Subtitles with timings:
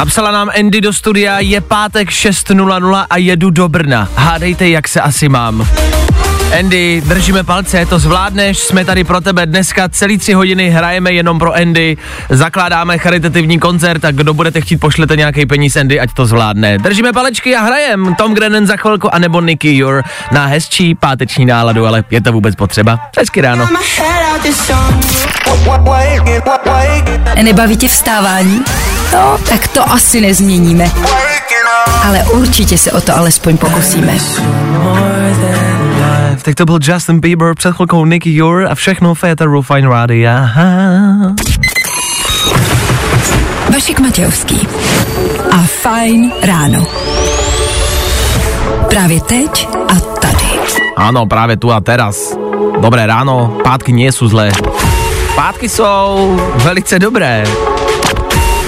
[0.00, 4.08] Napsala nám Andy do studia, je pátek 6.00 a jedu do Brna.
[4.16, 5.68] Hádejte, jak se asi mám.
[6.58, 11.38] Andy, držíme palce, to zvládneš, jsme tady pro tebe dneska celý tři hodiny, hrajeme jenom
[11.38, 11.96] pro Andy,
[12.30, 16.78] zakládáme charitativní koncert a kdo budete chtít, pošlete nějaký peníz Andy, ať to zvládne.
[16.78, 21.86] Držíme palečky a hrajem Tom Grennan za chvilku, anebo Nicky Jur na hezčí páteční náladu,
[21.86, 22.98] ale je to vůbec potřeba.
[23.18, 23.68] Hezky ráno.
[27.42, 28.64] Nebaví tě vstávání?
[29.12, 30.90] No, tak to asi nezměníme.
[32.04, 34.12] Ale určitě se o to alespoň pokusíme.
[36.42, 40.30] Tak to byl Justin Bieber, před chvilkou Nicky Jur a všechno Féteru Fine Radio.
[40.30, 41.34] Aha.
[43.72, 44.68] Vašek Matějovský
[45.50, 46.86] a Fajn ráno.
[48.88, 50.48] Právě teď a tady.
[50.96, 52.36] Ano, právě tu a teraz.
[52.80, 54.52] Dobré ráno, pátky nie sú zlé.
[55.36, 57.44] Pátky jsou velice dobré.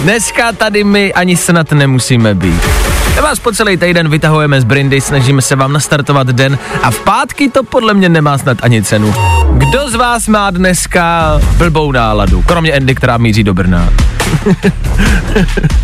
[0.03, 2.92] Dneska tady my ani snad nemusíme být.
[3.23, 7.49] Vás po celý týden vytahujeme z brindy, snažíme se vám nastartovat den a v pátky
[7.49, 9.15] to podle mě nemá snad ani cenu.
[9.53, 12.43] Kdo z vás má dneska blbou náladu?
[12.43, 13.89] Kromě Andy, která míří do Brna.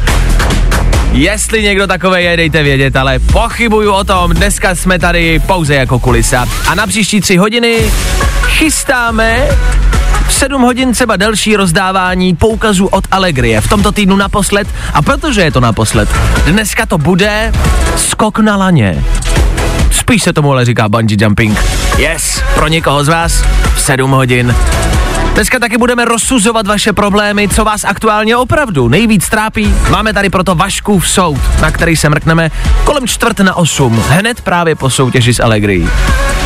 [1.13, 5.99] Jestli někdo takové je, dejte vědět, ale pochybuju o tom, dneska jsme tady pouze jako
[5.99, 6.47] kulisa.
[6.69, 7.93] A na příští tři hodiny
[8.47, 9.49] chystáme
[10.29, 13.61] v 7 hodin třeba delší rozdávání poukazů od Allegrie.
[13.61, 14.69] V tomto týdnu naposled.
[14.95, 16.09] A protože je to naposled,
[16.47, 17.53] dneska to bude
[17.97, 19.05] skok na laně.
[19.91, 21.59] Spíš se tomu ale říká bungee jumping.
[21.99, 24.55] Yes, pro někoho z vás v 7 hodin.
[25.39, 29.75] Dneska taky budeme rozsuzovat vaše problémy, co vás aktuálně opravdu nejvíc trápí.
[29.91, 32.51] Máme tady proto Vaškův soud, na který se mrkneme
[32.85, 35.89] kolem čtvrt na osm, hned právě po soutěži s Allegrií.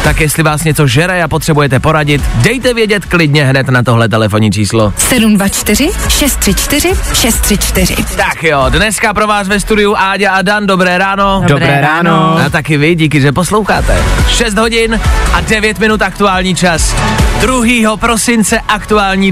[0.04, 4.50] Tak jestli vás něco žere a potřebujete poradit, dejte vědět klidně hned na tohle telefonní
[4.50, 4.92] číslo.
[4.96, 7.96] 724 634 634.
[8.16, 11.44] Tak jo, dneska pro vás ve studiu Áďa a Dan, dobré ráno.
[11.46, 12.36] Dobré ráno.
[12.46, 14.04] A taky vy, díky, že posloucháte.
[14.28, 15.00] 6 hodin
[15.32, 16.94] a 9 minut aktuální čas.
[17.40, 17.96] 2.
[17.96, 18.81] prosince aktuální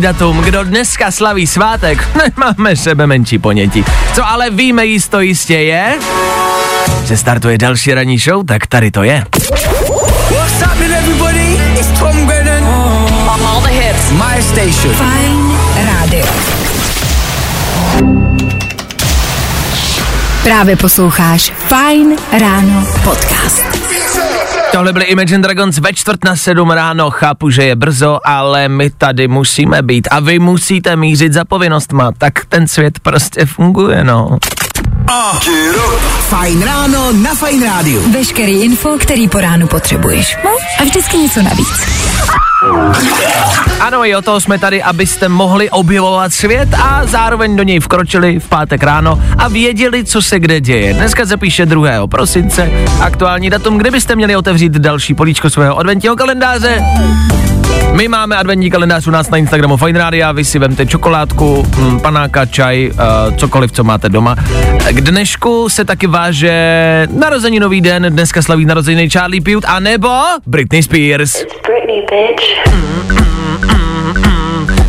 [0.00, 0.38] datum.
[0.38, 3.84] Kdo dneska slaví svátek, nemáme sebe menší ponětí.
[4.14, 5.94] Co ale víme jisto jistě je,
[7.04, 9.24] že startuje další ranní show, tak tady to je.
[20.42, 23.62] Právě posloucháš Fajn ráno podcast.
[24.72, 28.90] Tohle byly Imagine Dragons ve čtvrt na sedm ráno, chápu, že je brzo, ale my
[28.90, 34.38] tady musíme být a vy musíte mířit za povinnostma, tak ten svět prostě funguje, no.
[36.30, 38.12] Fajn ráno na Fajn rádiu.
[38.12, 40.36] Veškerý info, který po ránu potřebuješ.
[40.44, 40.50] No
[40.80, 41.86] a vždycky něco navíc.
[43.80, 48.40] Ano, i o toho jsme tady, abyste mohli objevovat svět a zároveň do něj vkročili
[48.40, 50.94] v pátek ráno a věděli, co se kde děje.
[50.94, 52.06] Dneska se píše 2.
[52.06, 56.82] prosince, aktuální datum, kde byste měli otevřít další políčko svého adventního kalendáře.
[57.92, 62.00] My máme adventní kalendář u nás na Instagramu Fine Radio, vy si vemte čokoládku, mm,
[62.00, 64.36] panáka, čaj, uh, cokoliv, co máte doma.
[64.90, 70.08] K dnešku se taky váže narozeninový den, dneska slaví narozeniny Charlie Puth, a nebo
[70.46, 71.44] Britney Spears.
[71.66, 73.39] Britney, bitch.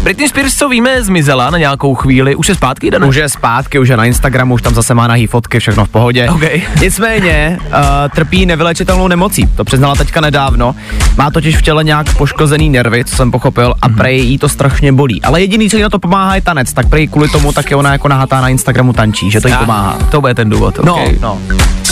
[0.04, 3.08] Britney Spears, co víme, zmizela na nějakou chvíli, už je zpátky, Dana?
[3.08, 5.90] Už je zpátky, už je na Instagramu, už tam zase má nahý fotky, všechno v
[5.90, 6.30] pohodě.
[6.30, 6.42] OK.
[6.82, 7.74] Nicméně uh,
[8.16, 10.76] trpí nevylečitelnou nemocí, to přiznala teďka nedávno.
[11.18, 14.92] Má totiž v těle nějak poškozený nervy, co jsem pochopil, a prej jí to strašně
[14.94, 15.22] bolí.
[15.22, 17.92] Ale jediný, co jí na to pomáhá, je tanec, tak prej kvůli tomu taky ona
[17.92, 19.98] jako nahatá na Instagramu tančí, že to jí pomáhá.
[20.12, 21.18] To bude ten důvod, No, okay.
[21.22, 21.38] no.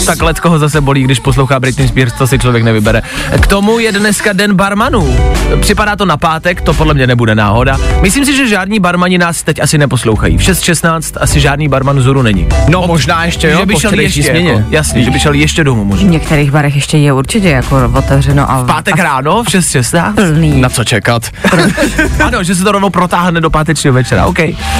[0.09, 3.02] Tak let koho zase bolí, když poslouchá Britney Spears, to si člověk nevybere.
[3.41, 5.17] K tomu je dneska den barmanů.
[5.61, 7.78] Připadá to na pátek, to podle mě nebude náhoda.
[8.02, 10.38] Myslím si, že žádní barmani nás teď asi neposlouchají.
[10.38, 12.47] V 6.16 asi žádný barman vzoru není.
[12.67, 14.50] No, možná ještě jo, že by šel ještě, směně.
[14.52, 16.09] jako, jasně, že by šel ještě domů V možná.
[16.09, 20.14] některých barech ještě je určitě jako otevřeno a Pátek ráno v 6.16?
[20.14, 20.62] plný.
[20.62, 21.23] Na co čekat?
[22.23, 24.38] Ano, že se to rovnou protáhne do pátečního večera, OK.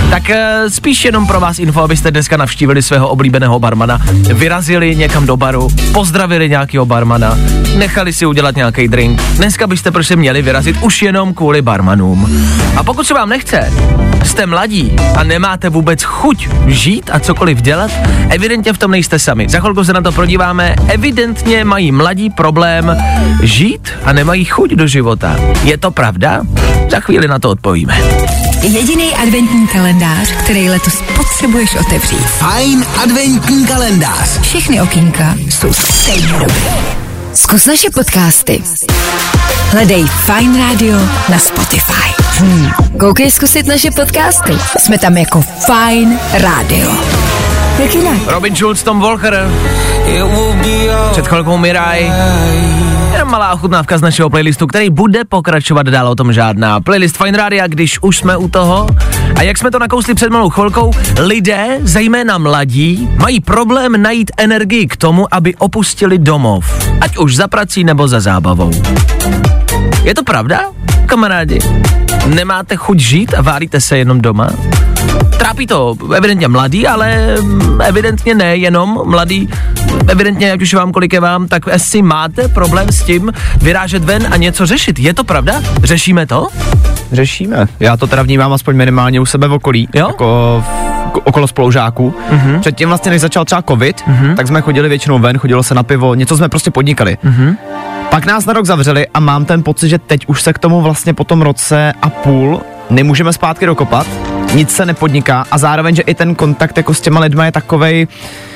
[0.10, 0.36] Tak uh,
[0.70, 4.02] spíš jenom pro vás info, abyste dneska navštívili svého oblíbeného barmana,
[4.34, 7.38] vyrazili někam do baru, pozdravili nějakého barmana,
[7.78, 9.22] nechali si udělat nějaký drink.
[9.22, 12.40] Dneska byste prostě měli vyrazit už jenom kvůli barmanům.
[12.78, 13.74] A pokud se vám nechce,
[14.24, 17.92] jste mladí a nemáte vůbec chuť žít a cokoliv dělat,
[18.30, 19.50] evidentně v tom nejste sami.
[19.50, 20.76] Za chvilku se na to podíváme.
[20.88, 22.98] Evidentně mají mladí problém
[23.44, 25.36] žít a nemají chuť do života.
[25.64, 26.42] Je to pravda?
[26.92, 28.49] Za chvíli na to odpovíme.
[28.62, 32.26] Jediný adventní kalendář, který letos potřebuješ otevřít.
[32.26, 34.40] Fajn adventní kalendář.
[34.42, 36.74] Všechny okýnka jsou stejně dobré.
[37.34, 38.64] Zkus naše podcasty.
[39.72, 40.98] Hledej Fine Radio
[41.30, 42.24] na Spotify.
[42.40, 42.72] Hmm.
[43.00, 44.54] Koukej zkusit naše podcasty.
[44.78, 46.92] Jsme tam jako Fine Radio.
[47.80, 48.18] Jak jinak?
[48.28, 49.50] Robin Schulz, Tom Walker,
[51.12, 52.12] před chvilkou Miraj.
[53.12, 56.82] Jenom malá ochutnávka z našeho playlistu, který bude pokračovat dál o tom žádná.
[56.82, 58.88] Playlist Fine Radio, když už jsme u toho.
[59.36, 64.88] A jak jsme to nakousli před malou chvilkou, lidé, zejména mladí, mají problém najít energii
[64.88, 66.88] k tomu, aby opustili domov.
[67.02, 68.72] Ať už za prací nebo za zábavou.
[70.04, 70.62] Je to pravda,
[71.06, 71.60] kamarádi?
[72.26, 74.50] Nemáte chuť žít a váríte se jenom doma?
[75.38, 77.36] Trápí to evidentně mladý, ale
[77.84, 79.50] evidentně ne jenom mladý.
[80.10, 84.28] Evidentně, ať už vám kolik je vám, tak asi máte problém s tím vyrážet ven
[84.32, 85.00] a něco řešit.
[85.00, 85.62] Je to pravda?
[85.84, 86.48] Řešíme to?
[87.12, 87.68] Řešíme.
[87.80, 90.08] Já to teda vnímám aspoň minimálně u sebe v okolí, Jo?
[90.08, 92.14] jako v, okolo spolužáků.
[92.32, 92.60] Mm-hmm.
[92.60, 94.36] Předtím vlastně, než začal třeba covid, mm-hmm.
[94.36, 97.18] tak jsme chodili většinou ven, chodilo se na pivo, něco jsme prostě podnikali.
[97.26, 97.56] Mm-hmm.
[98.10, 100.82] Pak nás na rok zavřeli a mám ten pocit, že teď už se k tomu
[100.82, 104.08] vlastně po tom roce a půl nemůžeme zpátky dokopat,
[104.54, 108.08] nic se nepodniká a zároveň, že i ten kontakt jako s těma lidma je takovej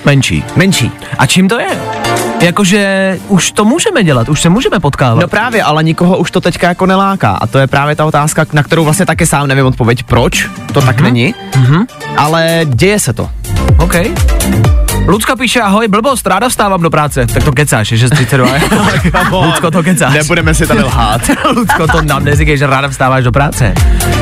[0.05, 0.43] Menší.
[0.55, 0.91] menší.
[1.17, 1.67] A čím to je?
[2.41, 5.21] Jakože už to můžeme dělat, už se můžeme potkávat.
[5.21, 7.31] No právě, ale nikoho už to teďka jako neláká.
[7.31, 10.81] A to je právě ta otázka, na kterou vlastně taky sám nevím odpověď, proč to
[10.81, 11.35] tak není.
[11.51, 11.85] Mm-hmm.
[12.17, 13.29] Ale děje se to.
[13.77, 13.95] OK.
[15.07, 17.25] Lucka píše, ahoj, blbost, ráda vstávám do práce.
[17.25, 19.31] Tak to kecáš, je 6.32.
[19.45, 20.13] Lucko, to kecáš.
[20.13, 21.21] Nebudeme si tady lhát.
[21.55, 23.73] Lucko, to nám neříkej, že ráda vstáváš do práce.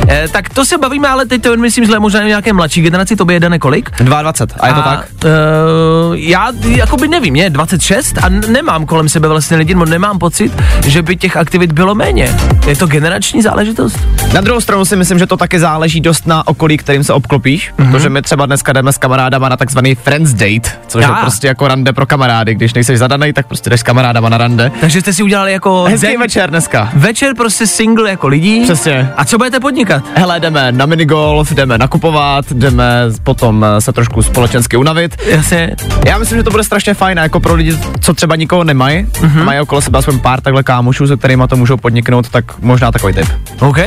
[0.09, 3.25] E, tak to se bavíme, ale teď to myslím, že možná nějaké mladší generaci, to
[3.25, 3.91] by jeden kolik.
[3.99, 4.57] 22.
[4.59, 5.07] A je to tak?
[5.25, 10.51] Uh, já jakoby nevím, je 26 a nemám kolem sebe vlastně lidi, no nemám pocit,
[10.85, 12.35] že by těch aktivit bylo méně.
[12.67, 13.99] Je to generační záležitost?
[14.33, 17.71] Na druhou stranu si myslím, že to taky záleží dost na okolí, kterým se obklopíš,
[17.71, 17.91] mm-hmm.
[17.91, 21.21] protože my třeba dneska jdeme s kamarádama na takzvaný friends date, což je Ah.
[21.21, 22.55] prostě jako rande pro kamarády.
[22.55, 24.71] Když nejseš zadaný, tak prostě jdeš s kamarádama na rande.
[24.81, 26.89] Takže jste si udělali jako Hezký den- večer dneska.
[26.93, 28.61] večer prostě single jako lidí.
[28.63, 29.09] Přesně.
[29.17, 30.03] A co budete podnikat?
[30.15, 35.17] Hele, jdeme na minigolf, jdeme nakupovat, jdeme potom eh, se trošku společensky unavit.
[35.25, 35.75] Jasně.
[36.05, 39.43] Já myslím, že to bude strašně fajn jako pro lidi, co třeba nikoho nemají, mm-hmm.
[39.43, 43.13] mají okolo sebe aspoň pár takhle kámošů, se kterými to můžou podniknout, tak možná takový
[43.13, 43.27] tip.
[43.59, 43.77] OK.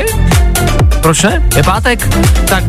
[1.03, 1.43] Proč ne?
[1.57, 2.09] Je pátek.
[2.49, 2.65] Tak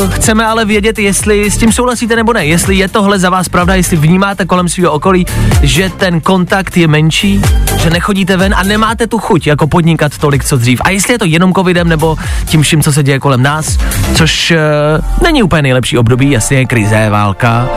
[0.00, 2.46] uh, chceme ale vědět, jestli s tím souhlasíte nebo ne.
[2.46, 5.26] Jestli je tohle za vás pravda, jestli vnímáte kolem svého okolí,
[5.62, 7.42] že ten kontakt je menší,
[7.78, 10.80] že nechodíte ven a nemáte tu chuť jako podnikat tolik, co dřív.
[10.84, 12.16] A jestli je to jenom covidem nebo
[12.46, 13.78] tím vším, co se děje kolem nás,
[14.14, 17.68] což uh, není úplně nejlepší období, jasně je krize, válka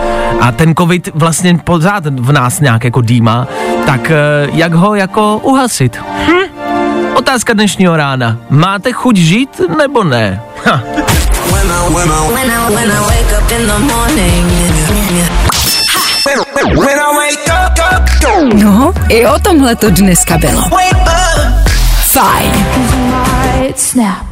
[0.41, 3.47] a ten covid vlastně pořád v nás nějak jako dýma,
[3.85, 5.99] tak uh, jak ho jako uhasit?
[7.15, 8.37] Otázka dnešního rána.
[8.49, 10.41] Máte chuť žít nebo ne?
[10.65, 10.83] Ha.
[11.51, 12.29] When I, when I,
[12.75, 13.13] when I
[18.53, 20.61] No, i o tomhle to dneska bylo.
[22.11, 22.65] Fajn.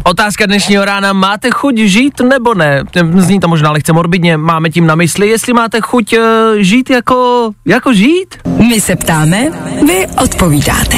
[0.04, 1.14] Otázka dnešního rána.
[1.14, 2.84] Máte chuť žít nebo ne?
[3.18, 4.38] Zní to možná lehce morbidně.
[4.38, 6.24] Máme tím na mysli, jestli máte chuť uh,
[6.58, 8.36] žít jako, jako žít?
[8.70, 9.52] My se ptáme,
[9.88, 10.98] vy odpovídáte.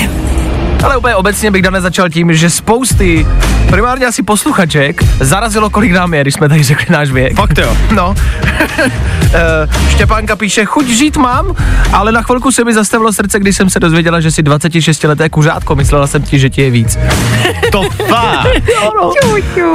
[0.83, 3.27] Ale úplně obecně bych dane začal tím, že spousty,
[3.69, 7.35] primárně asi posluchaček, zarazilo, kolik nám je, když jsme tady řekli náš věk.
[7.35, 7.77] Fakt jo.
[7.91, 8.15] No.
[9.35, 11.55] Eh, Štěpánka píše, chuť žít mám,
[11.93, 15.29] ale na chvilku se mi zastavilo srdce, když jsem se dozvěděla, že si 26 leté
[15.29, 16.97] kuřátko, myslela jsem ti, že ti je víc.
[17.71, 18.47] To fakt.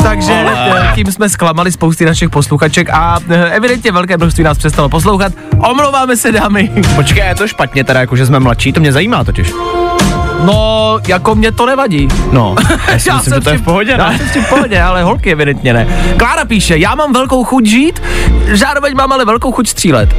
[0.03, 4.89] Takže eh, tím jsme zklamali spousty našich posluchaček a eh, evidentně velké množství nás přestalo
[4.89, 5.33] poslouchat.
[5.71, 6.71] Omlouváme se, dámy.
[6.97, 9.53] Počkej, je to špatně teda, jako že jsme mladší, to mě zajímá totiž.
[10.45, 12.09] No, jako mě to nevadí.
[12.33, 12.55] No,
[12.89, 14.19] já si Já myslím, jsem že to je v pohodě, Já ne?
[14.19, 15.87] jsem s tím v pohodě, ale holky evidentně ne.
[16.17, 18.03] Klára píše, já mám velkou chuť žít,
[18.53, 20.15] zároveň mám ale velkou chuť střílet.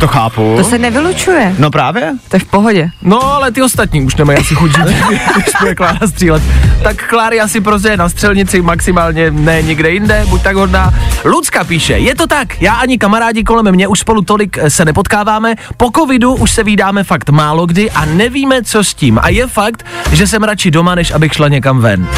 [0.00, 0.54] To chápu.
[0.56, 1.54] To se nevylučuje.
[1.58, 2.12] No právě.
[2.28, 2.90] To je v pohodě.
[3.02, 4.86] No, ale ty ostatní už nemají asi chuť žít,
[5.34, 6.42] když bude Klára střílet.
[6.82, 10.94] Tak Kláry asi prostě je na střelnici, maximálně ne nikde jinde, buď tak hodná.
[11.24, 14.84] Lucka píše, je to tak, já ani kamarádi kolem mě už spolu tolik eh, se
[14.84, 19.18] nepotkáváme, po covidu už se vídáme fakt málo kdy a nevíme, co s tím.
[19.22, 22.08] A je fakt, že jsem radši doma, než abych šla někam ven.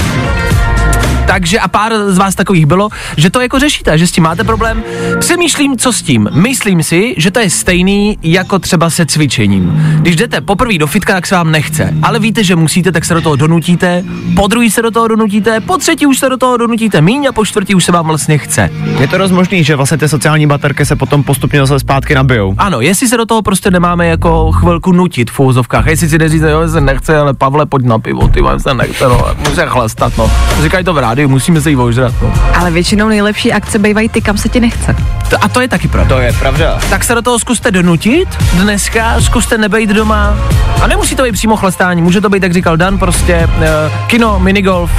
[1.28, 4.44] Takže a pár z vás takových bylo, že to jako řešíte, že s tím máte
[4.44, 4.82] problém.
[5.18, 6.28] Přemýšlím, co s tím.
[6.32, 9.82] Myslím si, že to je stejný jako třeba se cvičením.
[10.00, 13.14] Když jdete poprvé do fitka, tak se vám nechce, ale víte, že musíte, tak se
[13.14, 14.04] do toho donutíte,
[14.36, 17.32] po druhý se do toho donutíte, po třetí už se do toho donutíte míň a
[17.32, 18.70] po čtvrtí už se vám vlastně chce.
[19.00, 22.54] Je to dost možný, že vlastně ty sociální baterky se potom postupně zase zpátky nabijou.
[22.58, 26.44] Ano, jestli se do toho prostě nemáme jako chvilku nutit v úzovkách, jestli si neříct,
[26.44, 30.12] jo, se nechce, ale Pavle, pojď na pivo, ty vám se nechce, no, musí chlastat,
[30.18, 30.30] no.
[30.62, 32.32] Říkají to v rádiu, musíme se jí ožrat, no.
[32.54, 34.96] Ale většinou nejlepší akce bývají ty, kam se ti nechce.
[35.30, 36.14] To- A to je taky pravda.
[36.16, 36.78] To je pravda.
[36.90, 40.36] Tak se do toho zkuste donutit dneska, zkuste nebejt doma.
[40.82, 43.62] A nemusí to být přímo chlastání, může to být, jak říkal Dan, prostě uh,
[44.06, 44.90] kino, minigolf,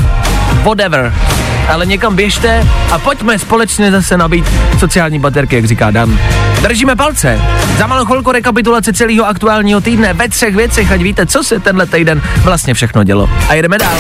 [0.63, 1.13] whatever.
[1.69, 4.45] Ale někam běžte a pojďme společně zase nabít
[4.79, 6.19] sociální baterky, jak říká Dan.
[6.61, 7.39] Držíme palce.
[7.77, 11.85] Za malou chvilku rekapitulace celého aktuálního týdne ve třech věcech, ať víte, co se tenhle
[11.85, 13.29] týden vlastně všechno dělo.
[13.49, 13.97] A jedeme dál.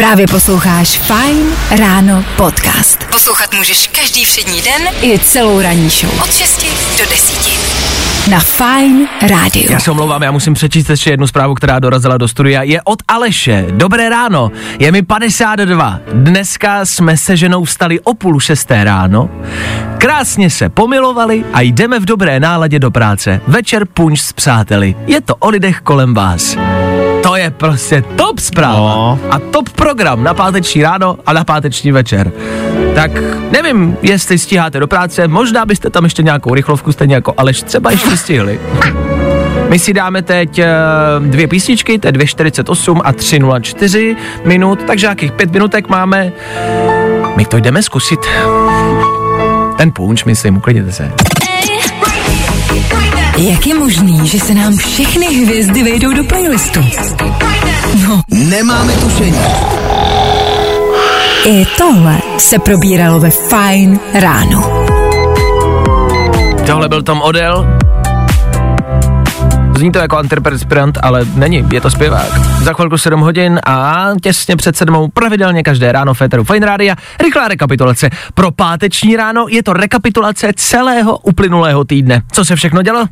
[0.00, 3.04] Právě posloucháš Fine Ráno podcast.
[3.10, 6.20] Poslouchat můžeš každý všední den i celou ranní show.
[6.22, 6.66] Od 6
[6.98, 8.30] do 10.
[8.30, 9.72] Na Fine Rádiu.
[9.72, 12.62] Já se omlouvám, já musím přečíst ještě jednu zprávu, která dorazila do studia.
[12.62, 13.66] Je od Aleše.
[13.70, 16.00] Dobré ráno, je mi 52.
[16.12, 19.30] Dneska jsme se ženou vstali o půl šesté ráno.
[19.98, 23.40] Krásně se pomilovali a jdeme v dobré náladě do práce.
[23.46, 24.94] Večer punč s přáteli.
[25.06, 26.56] Je to o lidech kolem vás.
[27.22, 28.78] To je prostě top zpráva.
[28.78, 29.18] No.
[29.30, 32.32] A top program na páteční ráno a na páteční večer.
[32.94, 33.10] Tak
[33.50, 37.90] nevím, jestli stíháte do práce, možná byste tam ještě nějakou rychlovku, stejně jako Aleš, třeba
[37.90, 38.60] ještě stihli.
[39.68, 40.68] My si dáme teď eh,
[41.20, 46.32] dvě písničky, to je 2.48 a 3.04 minut, takže nějakých pět minutek máme.
[47.36, 48.20] My to jdeme zkusit.
[49.76, 51.12] Ten punč, myslím, uklidněte se.
[53.40, 56.80] Jak je možný, že se nám všechny hvězdy vejdou do playlistu?
[58.08, 59.38] No, Nemáme tušení.
[61.46, 64.86] i tohle se probíralo ve Fine Ráno.
[66.66, 67.66] Tohle byl Tom Odell.
[69.80, 72.38] Zní to jako antiperspirant, ale není, je to zpěvák.
[72.62, 76.94] Za chvilku 7 hodin a těsně před sedmou pravidelně každé ráno Féteru Fine Rádia.
[77.22, 78.10] Rychlá rekapitulace.
[78.34, 82.22] Pro páteční ráno je to rekapitulace celého uplynulého týdne.
[82.32, 83.06] Co se všechno dělo?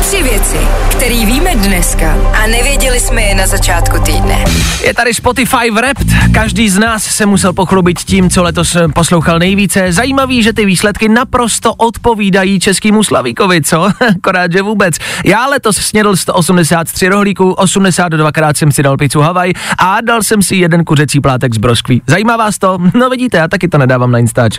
[0.00, 0.58] Tři věci,
[0.96, 4.44] které víme dneska a nevěděli jsme je na začátku týdne.
[4.84, 6.06] Je tady Spotify Wrapped.
[6.34, 9.92] Každý z nás se musel pochlubit tím, co letos eh, poslouchal nejvíce.
[9.92, 13.82] Zajímavý, že ty výsledky naprosto odpovídají českému Slavíkovi, co?
[14.16, 14.98] Akorát, že vůbec.
[15.24, 20.42] Já letos snědl 183 rohlíků, 82 krát jsem si dal pizzu Havaj a dal jsem
[20.42, 22.02] si jeden kuřecí plátek z broskví.
[22.06, 22.78] Zajímá vás to?
[22.94, 24.58] No vidíte, já taky to nedávám na Instač.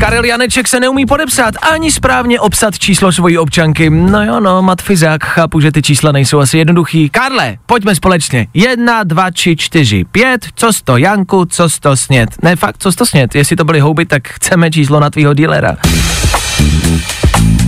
[0.00, 3.90] Karel Janeček se neumí podepsat ani správně obsat číslo svojí občanky.
[3.90, 7.10] No jo, no, Mat Fizák, chápu, že ty čísla nejsou asi jednoduchý.
[7.10, 8.46] Karle, pojďme společně.
[8.54, 10.46] Jedna, dva, tři, čtyři, pět.
[10.54, 12.30] Co sto Janku, co sto snět.
[12.42, 13.34] Ne, fakt, co sto snět.
[13.34, 15.76] Jestli to byly houby, tak chceme číslo na tvýho dílera.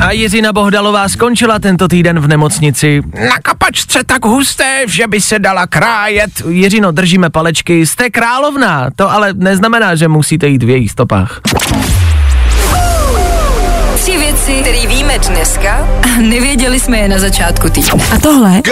[0.01, 3.03] A Jiřina Bohdalová skončila tento týden v nemocnici.
[3.15, 6.31] Na kapačce tak husté, že by se dala krájet.
[6.49, 8.91] Jiřino, držíme palečky, jste královna.
[8.97, 11.41] To ale neznamená, že musíte jít v jejich stopách.
[14.51, 18.05] Tři věci, které víme dneska a nevěděli jsme je na začátku týdne.
[18.15, 18.63] A tohle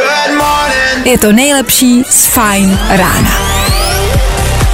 [1.05, 3.31] je to nejlepší z Fine Rána.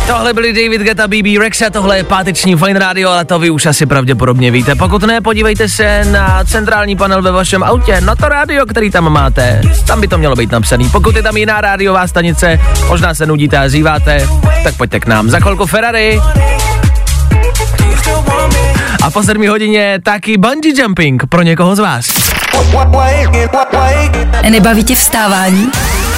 [0.07, 3.67] Tohle byli David Geta, BB Rexa, tohle je páteční Fine Radio, ale to vy už
[3.67, 4.75] asi pravděpodobně víte.
[4.75, 9.13] Pokud ne, podívejte se na centrální panel ve vašem autě, na to rádio, který tam
[9.13, 9.61] máte.
[9.87, 10.89] Tam by to mělo být napsaný.
[10.89, 14.29] Pokud je tam jiná rádiová stanice, možná se nudíte a zýváte,
[14.65, 15.31] tak pojďte k nám.
[15.31, 16.21] Za chvilku Ferrari.
[19.05, 22.07] A po 7 hodině taky bungee jumping pro někoho z vás.
[24.51, 25.71] Nebaví tě vstávání?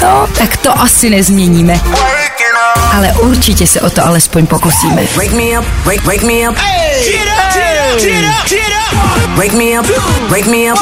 [0.03, 1.81] No, tak to asi nezměníme.
[2.97, 5.03] Ale určitě se o to alespoň pokusíme.
[5.17, 6.57] Wake me up, wake, wake me up.
[9.37, 9.87] Wake me up,
[10.31, 10.79] wake me up.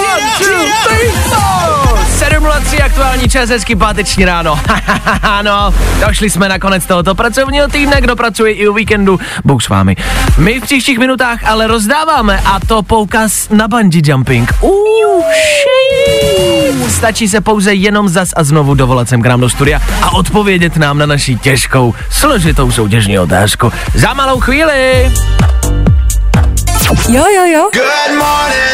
[2.14, 4.60] 7.03 aktuální čas, hezky páteční ráno.
[5.22, 5.74] ano,
[6.06, 9.96] došli jsme na konec tohoto pracovního týdne, kdo pracuje i o víkendu, Bůh s vámi.
[10.38, 14.52] My v příštích minutách ale rozdáváme a to poukaz na bungee jumping.
[15.22, 16.90] Shit.
[16.90, 20.76] Stačí se pouze jenom zas a znovu dovolat sem k nám do studia a odpovědět
[20.76, 23.72] nám na naši těžkou, složitou soutěžní otázku.
[23.94, 25.12] Za malou chvíli.
[27.08, 27.70] Jo, jo, jo.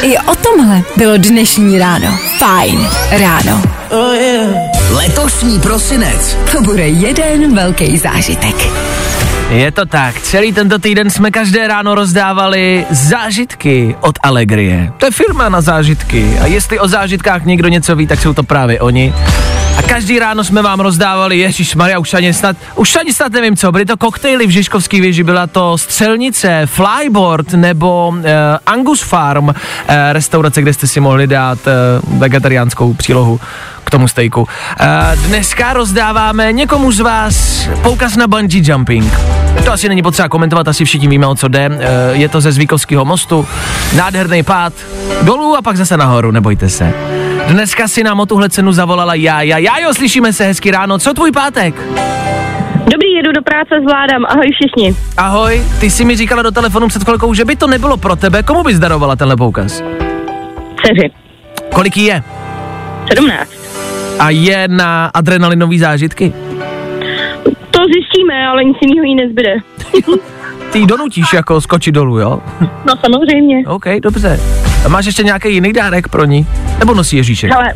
[0.02, 2.19] I o tomhle bylo dnešní ráno.
[2.38, 3.62] Fajn ráno.
[4.90, 6.37] Letošní prosinec.
[6.52, 8.57] To bude jeden velký zážitek.
[9.50, 14.93] Je to tak, celý tento týden jsme každé ráno rozdávali zážitky od Allegrie.
[14.99, 18.43] To je firma na zážitky a jestli o zážitkách někdo něco ví, tak jsou to
[18.43, 19.14] právě oni.
[19.80, 23.56] A každý ráno jsme vám rozdávali, Ježíš Maria, už ani snad, už ani snad nevím
[23.56, 28.25] co, byly to koktejly v Žižkovský věži, byla to střelnice, flyboard nebo uh,
[28.66, 29.54] Angus Farm, uh,
[30.12, 33.40] restaurace, kde jste si mohli dát uh, vegetariánskou přílohu
[33.84, 34.40] k tomu stejku.
[34.40, 34.46] Uh,
[35.26, 39.12] dneska rozdáváme někomu z vás poukaz na bungee jumping.
[39.64, 41.68] To asi není potřeba komentovat, asi všichni víme, o co jde.
[41.68, 41.75] Uh,
[42.12, 43.49] je to ze Zvíkovského mostu,
[43.96, 44.72] nádherný pád,
[45.22, 46.94] dolů a pak zase nahoru, nebojte se.
[47.50, 49.59] Dneska si nám o tuhle cenu zavolala Jája.
[49.59, 50.99] Jájo, slyšíme se, hezky ráno.
[50.99, 51.75] Co tvůj pátek?
[52.92, 54.25] Dobrý, jedu do práce, zvládám.
[54.28, 54.95] Ahoj všichni.
[55.16, 58.42] Ahoj, ty jsi mi říkala do telefonu před chvilkou, že by to nebylo pro tebe.
[58.42, 59.83] Komu bys darovala tenhle poukaz?
[60.83, 61.11] Dceři.
[61.75, 62.23] Kolik jí je?
[63.19, 63.50] 17.
[64.19, 66.33] A je na adrenalinové zážitky?
[67.71, 69.54] To zjistíme, ale nic jiného jí nezbyde.
[70.72, 72.40] Ty ji donutíš jako skočit dolů, jo?
[72.84, 73.64] No samozřejmě.
[73.66, 74.40] OK, dobře.
[74.84, 76.46] A máš ještě nějaký jiný dárek pro ní?
[76.78, 77.52] Nebo nosí Ježíšek?
[77.52, 77.74] Ale,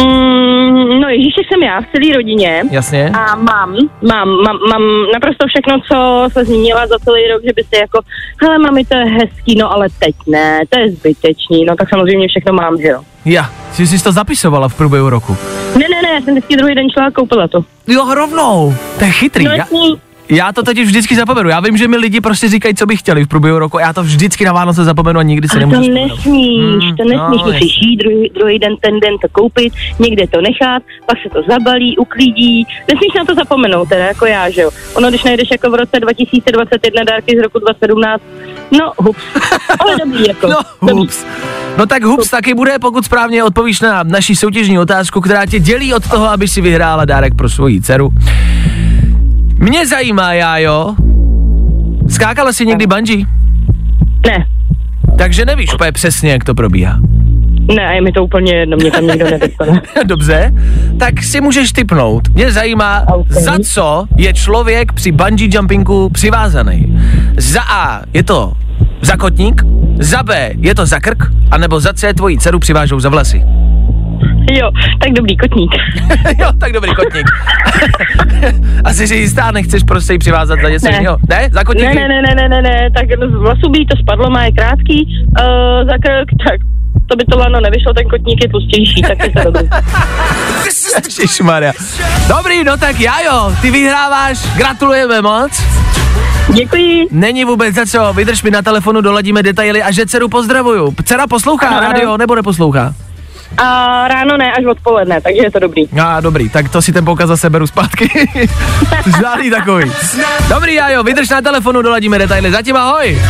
[0.00, 2.62] mm, no Ježíšek jsem já v celé rodině.
[2.70, 3.10] Jasně.
[3.14, 3.76] A mám,
[4.08, 8.00] mám, mám, mám naprosto všechno, co se zmínila za celý rok, že by jako,
[8.42, 12.28] hele mami, to je hezký, no ale teď ne, to je zbytečný, no tak samozřejmě
[12.28, 13.00] všechno mám, že jo.
[13.24, 15.36] Já, jsi si to zapisovala v průběhu roku.
[15.78, 17.64] Ne, ne, ne, já jsem vždycky druhý den šla a koupila to.
[17.86, 18.74] Jo, rovnou.
[18.98, 19.44] To je chytrý.
[19.44, 20.00] No, Já, jasný.
[20.28, 21.48] Já to totiž vždycky zapomenu.
[21.48, 23.78] Já vím, že mi lidi prostě říkají, co by chtěli v průběhu roku.
[23.78, 26.16] Já to vždycky na Vánoce zapomenu a nikdy si Ale to nemůžu vzpomenout.
[26.16, 30.26] nesmíš, Hmm, to nesmíš, no, musíš jít druhý, druhý den, ten den to koupit, někde
[30.26, 34.60] to nechat, pak se to zabalí, uklidí, nesmíš na to zapomenout, teda jako já, že
[34.62, 34.70] jo.
[34.94, 38.22] Ono, když najdeš jako v roce 2021 dárky z roku 2017,
[38.78, 39.22] no hups,
[39.80, 40.48] ale dobrý jako.
[40.48, 41.24] No, hups.
[41.78, 45.94] No tak hups taky bude, pokud správně odpovíš na naši soutěžní otázku, která tě dělí
[45.94, 48.08] od toho, aby si vyhrála dárek pro svoji dceru.
[49.58, 50.94] Mě zajímá, Jájo,
[52.08, 53.24] skákala jsi někdy bungee?
[54.26, 54.46] Ne,
[55.18, 56.98] Takže nevíš úplně přesně, jak to probíhá.
[57.76, 59.82] ne, a je mi to úplně jedno, mě tam nikdo nedostane.
[60.06, 60.52] Dobře,
[60.98, 62.28] tak si můžeš typnout.
[62.28, 63.30] Mě zajímá, OK.
[63.30, 66.98] za co je člověk při bungee jumpingu přivázaný.
[67.36, 68.52] Za A je to
[69.02, 69.62] za kotník,
[69.98, 73.42] za B je to za krk, anebo za C tvoji dceru přivážou za vlasy.
[74.52, 74.70] Jo,
[75.00, 75.70] tak dobrý, kotník.
[76.40, 77.26] jo, tak dobrý kotník.
[78.84, 80.96] Asi si jistá, nechceš prostě ji přivázat za něco Ne.
[80.96, 81.16] jiného.
[81.28, 81.48] Ne?
[81.52, 81.86] Za kotník?
[81.86, 85.06] Ne, ne, ne, ne, ne, ne, ne, tak z jí to spadlo, má je krátký,
[85.40, 86.60] uh, za krk, tak
[87.08, 89.68] to by to lano nevyšlo, ten kotník je tlustější, tak je to dobrý.
[91.18, 91.72] Ježišmarja.
[92.28, 95.62] Dobrý, no tak já jo, ty vyhráváš, gratulujeme moc.
[96.54, 97.06] Děkuji.
[97.10, 100.94] Není vůbec za co, vydrž mi na telefonu, doladíme detaily a že dceru pozdravuju.
[101.04, 101.86] Dcera poslouchá Ano, ano.
[101.92, 102.94] radio nebo neposlouchá?
[103.56, 105.88] A ráno ne, až odpoledne, takže je to dobrý.
[106.02, 108.10] A dobrý, tak to si ten poukaz zase beru zpátky.
[109.20, 109.92] Žádný takový.
[110.48, 112.50] Dobrý, Jajo, vydrž na telefonu, doladíme detaily.
[112.50, 113.22] Zatím ahoj.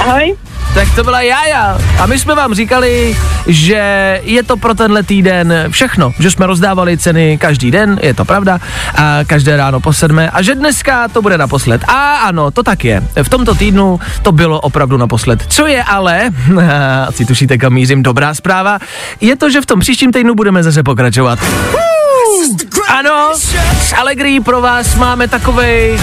[0.00, 0.36] Ahoj.
[0.74, 1.78] Tak to byla Jája.
[1.98, 6.12] A my jsme vám říkali, že je to pro tenhle týden všechno.
[6.18, 8.58] Že jsme rozdávali ceny každý den, je to pravda.
[8.94, 10.30] A každé ráno po sedmé.
[10.30, 11.84] A že dneska to bude naposled.
[11.88, 13.02] A ano, to tak je.
[13.22, 15.44] V tomto týdnu to bylo opravdu naposled.
[15.48, 16.30] Co je ale,
[17.08, 18.78] asi tušíte kam mířím, dobrá zpráva,
[19.20, 21.38] je to, že v tom příštím týdnu budeme zase pokračovat.
[22.88, 23.30] Ano,
[23.80, 25.98] s Allegri pro vás máme takovej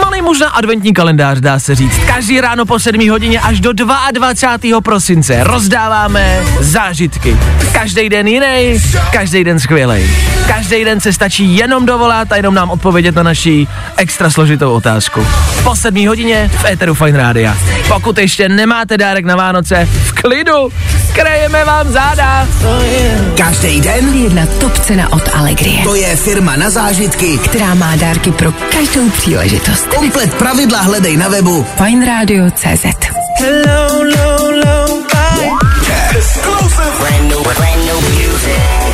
[0.00, 1.98] malý možná adventní kalendář, dá se říct.
[2.06, 4.80] Každý ráno po 7 hodině až do 22.
[4.80, 7.36] prosince rozdáváme zážitky.
[7.72, 8.80] Každý den jiný,
[9.12, 10.10] každý den skvělej.
[10.46, 13.66] Každý den se stačí jenom dovolat a jenom nám odpovědět na naši
[13.96, 15.26] extra složitou otázku.
[15.64, 17.56] Po 7 hodině v Eteru Fine Rádia.
[17.88, 20.72] Pokud ještě nemáte dárek na Vánoce, v klidu,
[21.12, 22.48] krejeme vám záda.
[23.36, 27.38] Každý den Jedna top cena od Allegrie, to je firma na zážitky.
[27.38, 29.86] která má dárky pro každou příležitost.
[29.86, 31.66] Komplet pravidla hledej na webu.
[31.76, 32.84] Fine Radio CZ.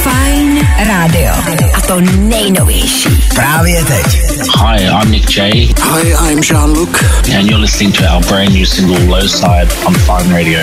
[0.04, 1.32] Fine Radio.
[1.74, 3.08] A to nejnovější.
[3.34, 4.06] Právě teď.
[4.58, 5.50] Hi, I'm Nick J,
[5.82, 6.88] Hi, I'm Jean-Luc.
[7.38, 10.60] and you're listening to our brand new single Low Side on Fine Radio.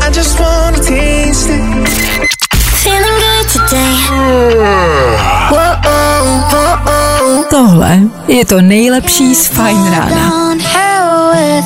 [0.00, 2.35] Feeling good today.
[7.50, 10.08] Tohle je to nejlepší z Fine Rána.
[10.08, 11.64] Down here with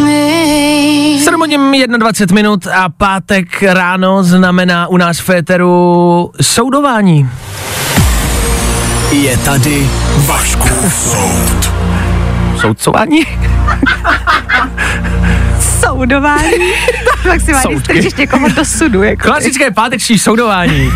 [0.00, 1.24] me.
[1.24, 1.60] 7 hodin
[1.98, 7.28] 21 minut a pátek ráno znamená u nás v Féteru soudování.
[9.12, 11.85] Je tady Vaškův soud.
[12.60, 13.22] Soudcování?
[15.80, 16.72] Soudování.
[17.22, 17.80] tak si máš Soudky.
[17.80, 19.02] strčíš někoho do sudu.
[19.02, 19.22] Jako.
[19.22, 20.90] Klasické páteční soudování.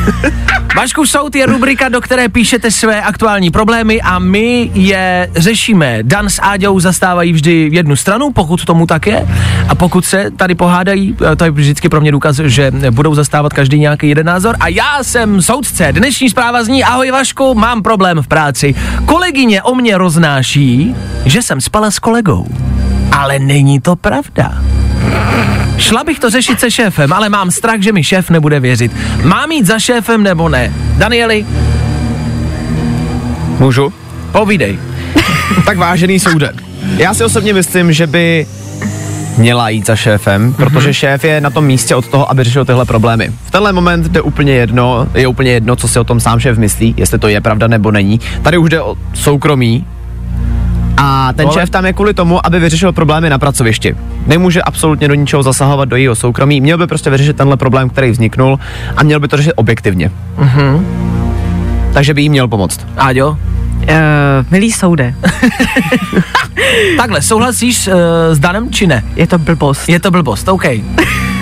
[0.76, 5.98] Vaškův soud je rubrika, do které píšete své aktuální problémy a my je řešíme.
[6.02, 9.28] Dan s Áďou zastávají vždy jednu stranu, pokud tomu tak je.
[9.68, 13.52] A pokud se tady pohádají, eh, to je vždycky pro mě důkaz, že budou zastávat
[13.52, 14.56] každý nějaký jeden názor.
[14.60, 15.88] A já jsem soudce.
[15.92, 18.74] Dnešní zpráva zní, ahoj Vašku, mám problém v práci.
[19.06, 20.94] Kolegyně o mě roznáší,
[21.24, 22.46] že jsem spala s kolegou.
[23.12, 24.54] Ale není to pravda.
[25.78, 28.92] Šla bych to řešit se šéfem, ale mám strach, že mi šéf nebude věřit.
[29.24, 30.72] Mám jít za šéfem nebo ne?
[30.96, 31.46] Danieli,
[33.58, 33.92] Můžu?
[34.32, 34.78] povídej.
[35.64, 36.52] Tak vážený soude.
[36.96, 38.46] Já si osobně myslím, že by
[39.36, 42.84] měla jít za šéfem, protože šéf je na tom místě od toho, aby řešil tyhle
[42.84, 43.32] problémy.
[43.44, 46.58] V tenhle moment jde úplně jedno, je úplně jedno, co si o tom sám šéf
[46.58, 48.20] myslí, jestli to je pravda nebo není.
[48.42, 49.86] Tady už jde o soukromí
[50.96, 53.96] a ten ale- šéf tam je kvůli tomu, aby vyřešil problémy na pracovišti.
[54.26, 58.10] Nemůže absolutně do ničeho zasahovat do jejího soukromí, měl by prostě vyřešit tenhle problém, který
[58.10, 58.58] vzniknul
[58.96, 60.10] a měl by to řešit objektivně.
[61.92, 62.86] Takže by jí měl pomoct.
[62.96, 63.36] Áďo,
[63.80, 63.86] Uh,
[64.50, 65.14] milý soude,
[66.96, 67.94] takhle, souhlasíš uh,
[68.32, 69.02] s Danem či ne?
[69.16, 69.88] je to blbost.
[69.88, 70.64] Je to blbost, OK.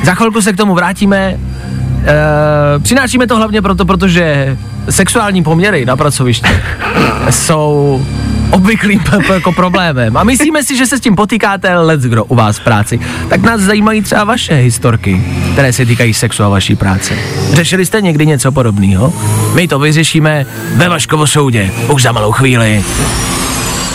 [0.04, 1.37] Za chvilku se k tomu vrátíme.
[1.38, 4.56] Uh, přinášíme to hlavně proto, protože
[4.90, 6.48] sexuální poměry na pracovišti
[7.30, 8.02] jsou
[8.50, 9.00] obvyklým
[9.32, 10.16] jako problémem.
[10.16, 13.00] A myslíme si, že se s tím potýkáte let's kdo u vás v práci.
[13.28, 17.14] Tak nás zajímají třeba vaše historky, které se týkají sexu a vaší práce.
[17.52, 19.12] Řešili jste někdy něco podobného?
[19.54, 21.70] My to vyřešíme ve Vaškovo soudě.
[21.88, 22.84] Už za malou chvíli.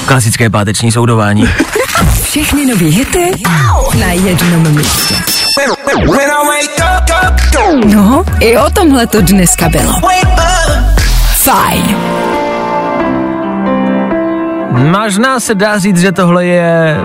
[0.06, 1.50] Klasické páteční soudování.
[2.24, 3.32] Všechny nový hity
[4.00, 5.16] na jednom místě.
[7.86, 9.94] No, i o tomhle to dneska bylo.
[11.44, 11.96] Fajn.
[14.74, 16.98] Možná se dá říct, že tohle je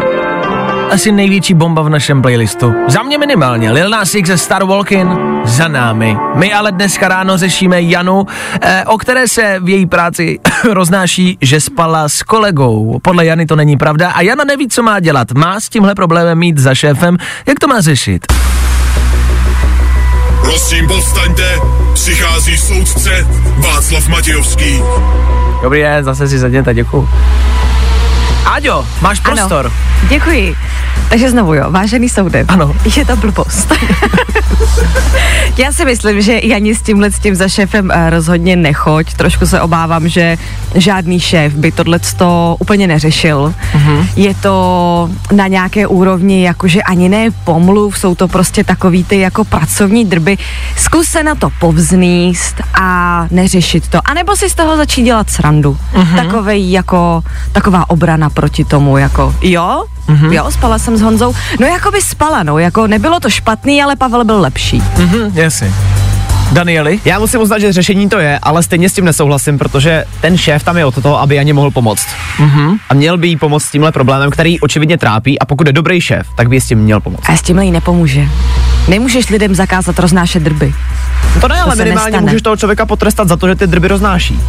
[0.90, 2.74] asi největší bomba v našem playlistu.
[2.88, 3.70] Za mě minimálně.
[3.70, 5.11] Lil Nas X ze Star Walking
[5.44, 6.16] za námi.
[6.35, 8.26] My ale dneska ráno řešíme Janu,
[8.61, 10.38] eh, o které se v její práci
[10.72, 12.98] roznáší, že spala s kolegou.
[13.02, 15.33] Podle Jany to není pravda a Jana neví, co má dělat.
[15.33, 17.16] Má s tímhle problémem mít za šéfem.
[17.46, 18.26] Jak to má řešit?
[20.48, 21.61] Prosím, povstaňte,
[21.94, 23.26] přichází soudce
[23.58, 24.82] Václav Matějovský.
[25.62, 27.08] Dobrý den, zase si sedněte, děkuju.
[28.48, 29.66] Aďo, máš prostor.
[29.66, 29.74] Ano,
[30.08, 30.56] děkuji.
[31.08, 32.44] Takže znovu jo, vážený soude.
[32.48, 32.74] Ano.
[32.96, 33.72] Je to blbost.
[35.56, 39.14] Já si myslím, že Jani s tímhle s tím za šéfem eh, rozhodně nechoď.
[39.14, 40.37] Trošku se obávám, že
[40.74, 42.00] žádný šéf by tohle
[42.58, 43.54] úplně neřešil.
[43.74, 44.08] Mhm.
[44.16, 49.44] Je to na nějaké úrovni, jakože ani ne pomluv, jsou to prostě takový ty jako
[49.44, 50.38] pracovní drby.
[50.76, 53.98] Zkus se na to povzníst a neřešit to.
[54.04, 55.78] A nebo si z toho začít dělat srandu.
[55.94, 56.16] Mhm.
[56.16, 60.33] Takovej jako, taková obrana proti tomu, jako jo, Mhm.
[60.33, 61.35] Jo, spala jsem s Honzou.
[61.61, 64.83] No jako by spala, no, jako nebylo to špatný, ale Pavel byl lepší.
[64.96, 65.72] Mhm, jasně.
[66.53, 67.01] Danieli?
[67.05, 70.64] Já musím uznat, že řešení to je, ale stejně s tím nesouhlasím, protože ten šéf
[70.64, 72.07] tam je od toho, aby ani mohl pomoct.
[72.38, 72.79] Mm-hmm.
[72.90, 76.01] A měl by jí pomoct s tímhle problémem, který očividně trápí a pokud je dobrý
[76.01, 77.29] šéf, tak by jí s tím měl pomoct.
[77.29, 78.29] A s tímhle jí nepomůže.
[78.88, 80.74] Nemůžeš lidem zakázat roznášet drby.
[81.40, 82.27] To ne, ale se minimálně nestane.
[82.27, 84.40] můžeš toho člověka potrestat za to, že ty drby roznáší.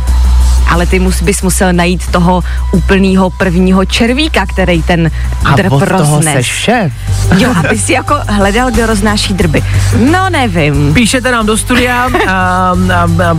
[0.70, 5.12] Ale ty mus, bys musel najít toho úplného prvního červíka, který ten
[5.46, 6.34] A drb od toho roznes.
[6.36, 6.94] seš šéf.
[7.38, 9.64] Jo, aby si jako hledal, kdo roznáší drby.
[10.12, 10.94] No nevím.
[10.94, 12.74] Píšete nám do studia, a, a,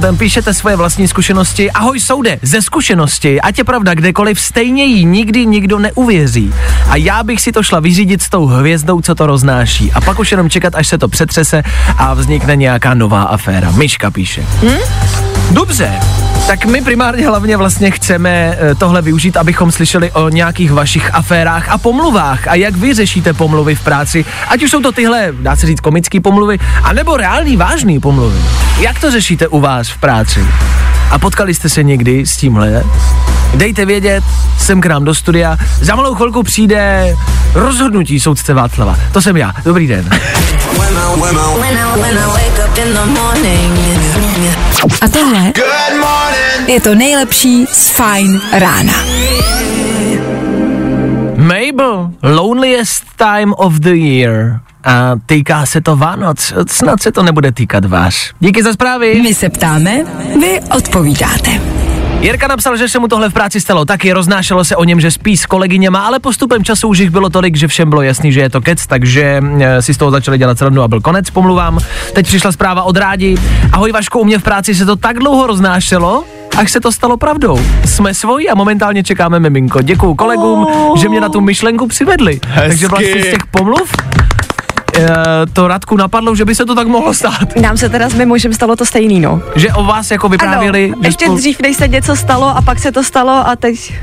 [0.09, 1.71] a, píšete svoje vlastní zkušenosti.
[1.71, 6.55] Ahoj soude, ze zkušenosti, ať je pravda kdekoliv, stejně jí nikdy nikdo neuvěří.
[6.89, 9.93] A já bych si to šla vyřídit s tou hvězdou, co to roznáší.
[9.93, 11.63] A pak už jenom čekat, až se to přetřese
[11.99, 13.71] a vznikne nějaká nová aféra.
[13.71, 14.45] Myška píše.
[14.63, 15.30] Hm?
[15.51, 16.01] Dobře,
[16.47, 21.69] tak my primárně hlavně vlastně chceme eh, tohle využít, abychom slyšeli o nějakých vašich aférách
[21.69, 25.57] a pomluvách a jak vy řešíte pomluvy v práci, ať už jsou to tyhle, dá
[25.57, 28.39] se říct, komické pomluvy, anebo reální vážný pomluvy.
[28.79, 30.47] Jak to řešíte u vás v práci?
[31.11, 32.85] A potkali jste se někdy s tímhle?
[33.55, 34.25] Dejte vědět,
[34.59, 35.57] sem k nám do studia.
[35.81, 37.17] Za malou chvilku přijde
[37.55, 38.97] rozhodnutí soudce Václava.
[39.13, 39.53] To jsem já.
[39.65, 40.11] Dobrý den.
[45.01, 45.53] A tohle
[46.67, 48.93] je to nejlepší z Fajn rána.
[51.37, 54.61] Mabel, loneliest time of the year.
[54.85, 56.53] A týká se to Vánoc.
[56.69, 58.15] Snad se to nebude týkat vás.
[58.41, 59.21] Díky za zprávy.
[59.23, 60.05] My se ptáme,
[60.41, 61.61] vy odpovídáte.
[62.21, 65.11] Jirka napsal, že se mu tohle v práci stalo taky, roznášelo se o něm, že
[65.11, 68.41] spí s kolegyněma, ale postupem času už jich bylo tolik, že všem bylo jasný, že
[68.41, 71.79] je to kec, takže e, si z toho začali dělat srandu a byl konec, pomluvám.
[72.13, 73.37] Teď přišla zpráva od rádi.
[73.73, 76.25] Ahoj Vašku, u mě v práci se to tak dlouho roznášelo,
[76.57, 77.61] až se to stalo pravdou.
[77.85, 79.83] Jsme svoji a momentálně čekáme miminko.
[79.83, 82.41] Děkuju kolegům, že mě na tu myšlenku přivedli.
[82.55, 83.93] Takže vlastně z těch pomluv
[85.53, 87.57] to Radku napadlo, že by se to tak mohlo stát.
[87.61, 89.43] Nám se teda s mým mužem stalo to stejný, no.
[89.57, 90.93] Že o vás jako vyprávěli...
[90.95, 93.95] ano, ještě spolu- dřív, než se něco stalo a pak se to stalo a teď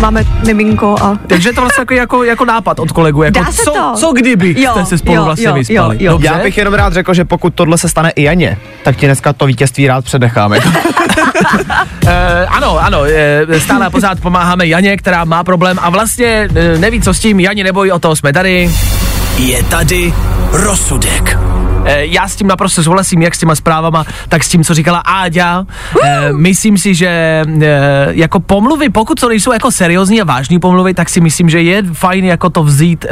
[0.00, 1.18] máme miminko a...
[1.26, 3.92] Takže je to vlastně jako, jako, jako nápad od kolegu, jako Dá se co, to.
[3.96, 5.96] co kdyby Jo, jste se spolu jo, vlastně jo, vyspali.
[5.96, 6.12] jo, jo.
[6.12, 6.26] Dobře?
[6.26, 9.32] Já bych jenom rád řekl, že pokud tohle se stane i Janě, tak ti dneska
[9.32, 10.58] to vítězství rád předecháme.
[12.06, 16.78] Eh, ano, ano, eh, stále a pořád pomáháme Janě, která má problém a vlastně eh,
[16.78, 17.40] neví, co s tím.
[17.40, 18.70] Janě, neboj, o toho jsme tady.
[19.38, 20.14] Je tady
[20.52, 21.38] rozsudek.
[21.84, 24.98] Eh, Já s tím naprosto souhlasím, jak s těma zprávama, tak s tím, co říkala
[24.98, 25.64] Áďa.
[26.04, 27.08] Eh, Myslím si, že
[27.62, 31.62] eh, jako pomluvy, pokud to nejsou jako seriózní a vážní pomluvy, tak si myslím, že
[31.62, 33.06] je fajn jako to vzít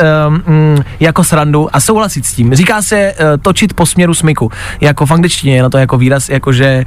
[0.46, 2.54] mm, jako srandu a souhlasit s tím.
[2.54, 4.50] Říká se točit po směru smyku.
[4.81, 6.85] Jako v angličtině je na to jako výraz, jako že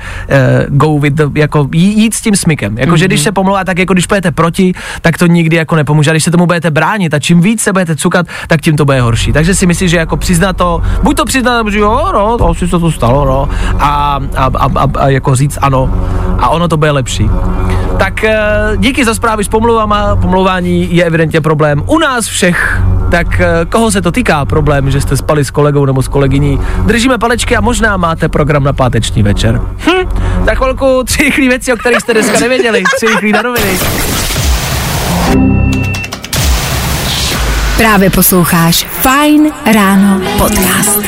[0.67, 2.77] go with the, jako jí- jít s tím smykem.
[2.77, 6.09] Jako, že když se pomlouvá, tak jako když pojete proti, tak to nikdy jako nepomůže.
[6.09, 8.85] A když se tomu budete bránit a čím víc se budete cukat, tak tím to
[8.85, 9.33] bude horší.
[9.33, 12.49] Takže si myslím, že jako přiznat to, buď to přiznat, nebo že jo, no, to
[12.49, 15.89] asi se to stalo, no, a, a, a, a, a jako říct ano.
[16.39, 17.29] A ono to bude lepší.
[17.97, 18.37] Tak eh,
[18.77, 20.15] díky za zprávy s pomluvama.
[20.15, 22.81] Pomlouvání je evidentně problém u nás všech.
[23.11, 26.59] Tak eh, koho se to týká problém, že jste spali s kolegou nebo s kolegyní?
[26.85, 29.61] Držíme palečky a možná máte program na páteční večer.
[29.77, 30.09] Hm,
[30.45, 32.83] za chvilku tři rychlé věci, o kterých jste dneska nevěděli.
[32.97, 33.79] Tři rychlé na noviny.
[37.81, 40.99] Právě posloucháš Fine Ráno podcast.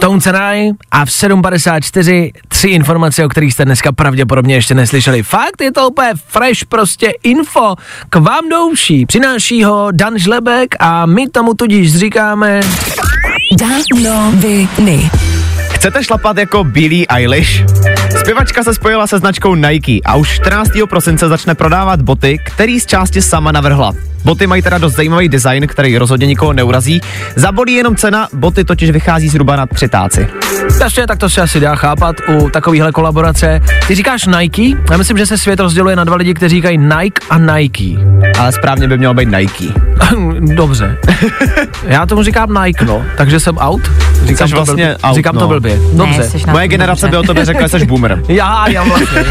[0.00, 5.22] Tone Cenaj a v 7.54 tři informace, o kterých jste dneska pravděpodobně ještě neslyšeli.
[5.22, 7.74] Fakt je to úplně fresh prostě info
[8.10, 9.06] k vám do uší.
[9.06, 12.60] Přináší ho Dan Žlebek a my tomu tudíž říkáme...
[13.58, 15.10] Danoviny.
[15.76, 17.64] Chcete šlapat jako Billie Eilish?
[18.20, 20.70] Zpěvačka se spojila se značkou Nike a už 14.
[20.88, 23.92] prosince začne prodávat boty, který z části sama navrhla.
[24.24, 27.00] Boty mají teda dost zajímavý design, který rozhodně nikoho neurazí.
[27.36, 30.28] Zabolí jenom cena, boty totiž vychází zhruba na třitáci.
[30.78, 33.60] Takže tak to se asi dá chápat u takovýchhle kolaborace.
[33.86, 34.62] Ty říkáš Nike?
[34.90, 38.00] Já myslím, že se svět rozděluje na dva lidi, kteří říkají Nike a Nike.
[38.38, 39.64] Ale správně by mělo být Nike.
[40.54, 40.98] Dobře.
[41.86, 43.02] Já tomu říkám Nike, no.
[43.16, 43.90] Takže jsem out.
[44.24, 44.96] Říkám, to, vlastně blbě.
[44.96, 45.48] out, říkám to no.
[45.74, 45.78] Blbě.
[45.92, 46.30] Dobře.
[46.46, 48.22] Ne, Moje tom generace by o tobě řekla, že jsi boomer.
[48.28, 49.24] Já, já vlastně.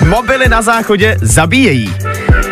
[0.08, 1.94] Mobily na záchodě zabíjejí.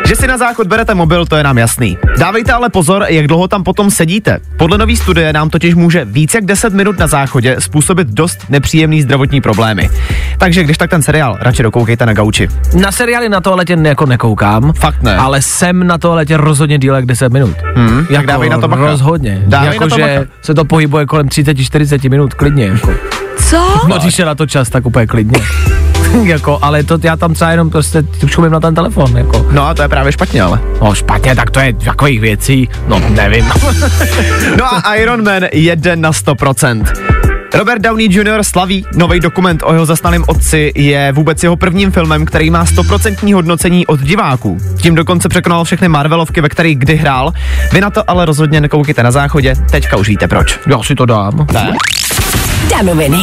[0.09, 1.99] Že si na záchod berete mobil, to je nám jasný.
[2.19, 4.39] Dávejte ale pozor, jak dlouho tam potom sedíte.
[4.57, 9.03] Podle nový studie nám totiž může víc jak 10 minut na záchodě způsobit dost nepříjemný
[9.03, 9.91] zdravotní problémy.
[10.39, 12.49] Takže když tak ten seriál, radši dokoukejte na gauči.
[12.81, 14.73] Na seriály na toaletě jako nekoukám.
[14.73, 15.17] Fakt ne.
[15.17, 17.57] Ale jsem na toaletě rozhodně díl jak 10 minut.
[17.75, 18.87] Hmm, tak dávej na to bacha.
[18.87, 19.43] Rozhodně.
[19.47, 20.31] Dávej jako, na to že bacha.
[20.43, 22.65] se to pohybuje kolem 30-40 minut, klidně.
[22.65, 22.95] Jako.
[23.39, 23.87] Co?
[23.89, 25.39] No, když je na to čas, tak úplně klidně.
[26.25, 29.47] jako, ale to já tam třeba jenom prostě čumím na ten telefon, jako.
[29.51, 30.61] No a to je právě špatně, ale.
[30.83, 33.45] No špatně, tak to je takových věcí, no nevím.
[34.59, 36.85] No a Iron Man jede na 100%.
[37.55, 38.43] Robert Downey Jr.
[38.43, 43.35] slaví nový dokument o jeho zasnalém otci je vůbec jeho prvním filmem, který má 100%
[43.35, 44.59] hodnocení od diváků.
[44.77, 47.33] Tím dokonce překonal všechny Marvelovky, ve kterých kdy hrál.
[47.73, 50.61] Vy na to ale rozhodně nekoukejte na záchodě, teďka už víte proč.
[50.67, 51.47] Já si to dám.
[51.53, 51.73] Ne?
[52.71, 53.19] Danoviny.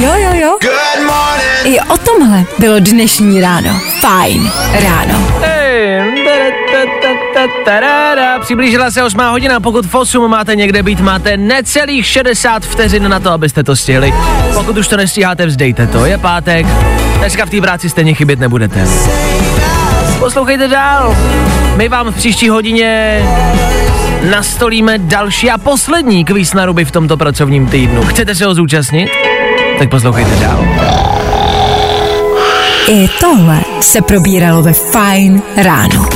[0.00, 0.58] Jo, jo, jo.
[0.62, 1.76] Good morning.
[1.76, 3.80] I o tomhle bylo dnešní ráno.
[4.00, 4.50] Fajn
[4.82, 5.28] ráno.
[5.40, 6.00] Hey.
[8.40, 13.20] Přiblížila se 8 hodina, pokud v 8 máte někde být, máte necelých 60 vteřin na
[13.20, 14.14] to, abyste to stihli.
[14.54, 16.66] Pokud už to nestíháte, vzdejte to, je pátek.
[17.18, 18.86] Dneska v té práci stejně chybět nebudete.
[20.18, 21.16] Poslouchejte dál.
[21.76, 23.22] My vám v příští hodině
[24.30, 28.02] nastolíme další a poslední kvíz na ruby v tomto pracovním týdnu.
[28.02, 29.10] Chcete se ho zúčastnit?
[29.80, 30.64] Tak poslouchejte dál.
[32.88, 36.08] I tohle se probíralo ve Fajn ráno.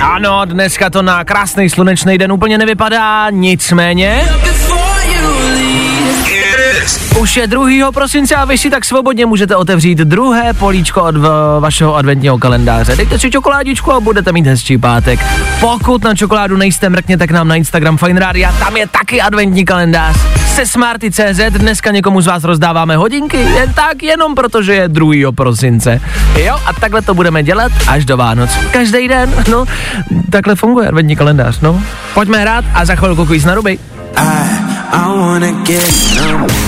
[0.00, 4.28] Ano, dneska to na krásný slunečný den úplně nevypadá, nicméně.
[7.20, 7.92] Už je 2.
[7.92, 12.96] prosince a vy si tak svobodně můžete otevřít druhé políčko od v- vašeho adventního kalendáře.
[12.96, 15.20] Dejte si čokoládičku a budete mít hezčí pátek.
[15.60, 19.64] Pokud na čokoládu nejste, mrkněte k nám na Instagram Fine Radio, tam je taky adventní
[19.64, 20.16] kalendář.
[20.54, 25.32] Se Smarty.cz dneska někomu z vás rozdáváme hodinky, jen tak, jenom protože je 2.
[25.34, 26.00] prosince.
[26.36, 28.50] Jo, a takhle to budeme dělat až do Vánoc.
[28.70, 29.64] Každý den, no,
[30.30, 31.82] takhle funguje adventní kalendář, no.
[32.14, 33.78] Pojďme hrát a za chvilku kvíz na ruby.
[34.92, 36.67] I wanna get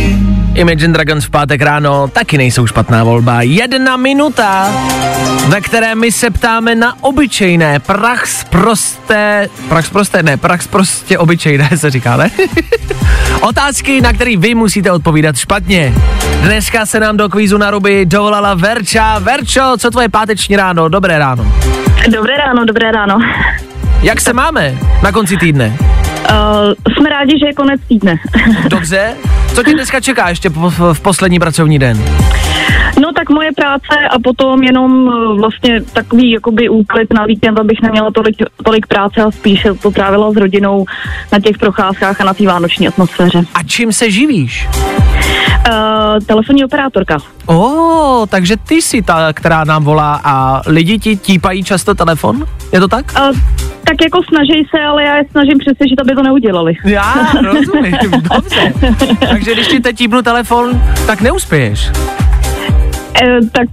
[0.55, 3.41] Imagine Dragons v pátek ráno taky nejsou špatná volba.
[3.41, 4.69] Jedna minuta,
[5.47, 11.69] ve které my se ptáme na obyčejné, prach prosté, prach prosté, ne, prach prostě obyčejné
[11.75, 12.31] se říká, ne?
[13.41, 15.93] Otázky, na které vy musíte odpovídat špatně.
[16.41, 19.19] Dneska se nám do kvízu na ruby dovolala Verča.
[19.19, 20.89] Verčo, co tvoje páteční ráno?
[20.89, 21.53] Dobré ráno.
[22.11, 23.19] Dobré ráno, dobré ráno.
[24.01, 25.77] Jak se máme na konci týdne?
[26.29, 28.15] Uh, jsme rádi, že je konec týdne.
[28.69, 29.13] Dobře.
[29.55, 32.03] Co tě dneska čeká ještě po, v poslední pracovní den?
[33.01, 37.81] No tak moje práce a potom jenom uh, vlastně takový jakoby úklid na víkend, abych
[37.81, 40.85] neměla tolik, tolik práce a spíš to trávila s rodinou
[41.31, 43.43] na těch procházkách a na té vánoční atmosféře.
[43.53, 44.67] A čím se živíš?
[45.67, 47.17] Uh, telefonní operátorka.
[47.45, 52.45] O, oh, takže ty jsi ta, která nám volá a lidi ti típají často telefon?
[52.73, 53.13] Je to tak?
[53.19, 53.37] Uh,
[53.83, 56.73] tak jako snaží se, ale já je snažím přesvědčit, aby to neudělali.
[56.85, 57.97] Já rozumím,
[58.35, 58.73] dobře.
[59.29, 61.89] Takže když ti teď típnu telefon, tak neuspěješ.
[63.21, 63.69] Eh, tak,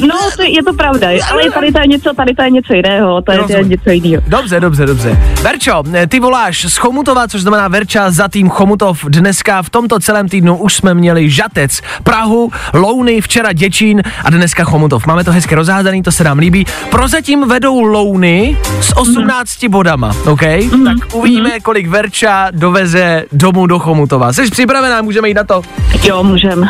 [0.00, 3.22] no, to, je to pravda, ale tady to je něco, tady to je něco jiného,
[3.22, 4.22] to je, to je něco jiného.
[4.28, 5.18] Dobře, dobře, dobře.
[5.42, 9.04] Verčo, ty voláš z Chomutova, což znamená Verča za tým Chomutov.
[9.08, 14.64] Dneska v tomto celém týdnu už jsme měli Žatec, Prahu, Louny, včera Děčín a dneska
[14.64, 15.06] Chomutov.
[15.06, 16.66] Máme to hezky rozhádaný, to se nám líbí.
[16.90, 19.70] Prozatím vedou Louny s 18 mm.
[19.70, 20.42] bodama, OK?
[20.42, 20.84] Mm.
[20.84, 21.60] Tak uvidíme, mm.
[21.62, 24.32] kolik Verča doveze domů do Chomutova.
[24.32, 25.62] Jsi připravená, můžeme jít na to?
[26.04, 26.68] Jo, můžeme.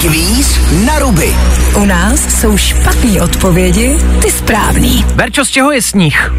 [0.00, 1.34] Kvíz na ruby.
[1.76, 5.04] U nás jsou špatné odpovědi, ty správný.
[5.14, 6.32] Verčo, z čeho je sníh?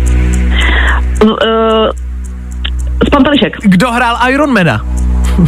[1.23, 1.31] Uh,
[3.07, 3.57] z Pampelišek.
[3.61, 4.81] Kdo hrál Ironmana?
[4.83, 5.47] Uh,